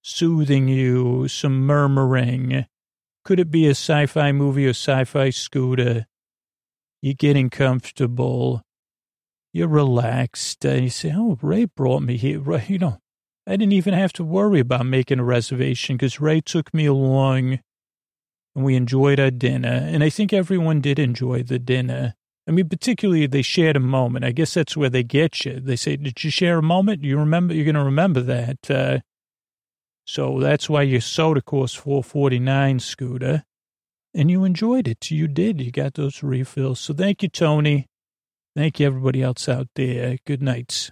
[0.02, 2.66] soothing you, some murmuring
[3.28, 6.06] could it be a sci-fi movie or sci-fi scooter?
[7.02, 8.62] You're getting comfortable.
[9.52, 10.64] You're relaxed.
[10.64, 12.42] And you say, oh, Ray brought me here.
[12.70, 13.00] You know,
[13.46, 17.60] I didn't even have to worry about making a reservation because Ray took me along
[18.56, 19.86] and we enjoyed our dinner.
[19.92, 22.16] And I think everyone did enjoy the dinner.
[22.48, 24.24] I mean, particularly they shared a moment.
[24.24, 25.60] I guess that's where they get you.
[25.60, 27.04] They say, did you share a moment?
[27.04, 28.72] You remember, you're going to remember that.
[28.72, 29.00] Uh,
[30.08, 33.44] so that's why your soda cost 449 Scooter.
[34.14, 35.12] And you enjoyed it.
[35.12, 35.60] You did.
[35.60, 36.80] You got those refills.
[36.80, 37.88] So thank you, Tony.
[38.56, 40.18] Thank you, everybody else out there.
[40.26, 40.92] Good nights.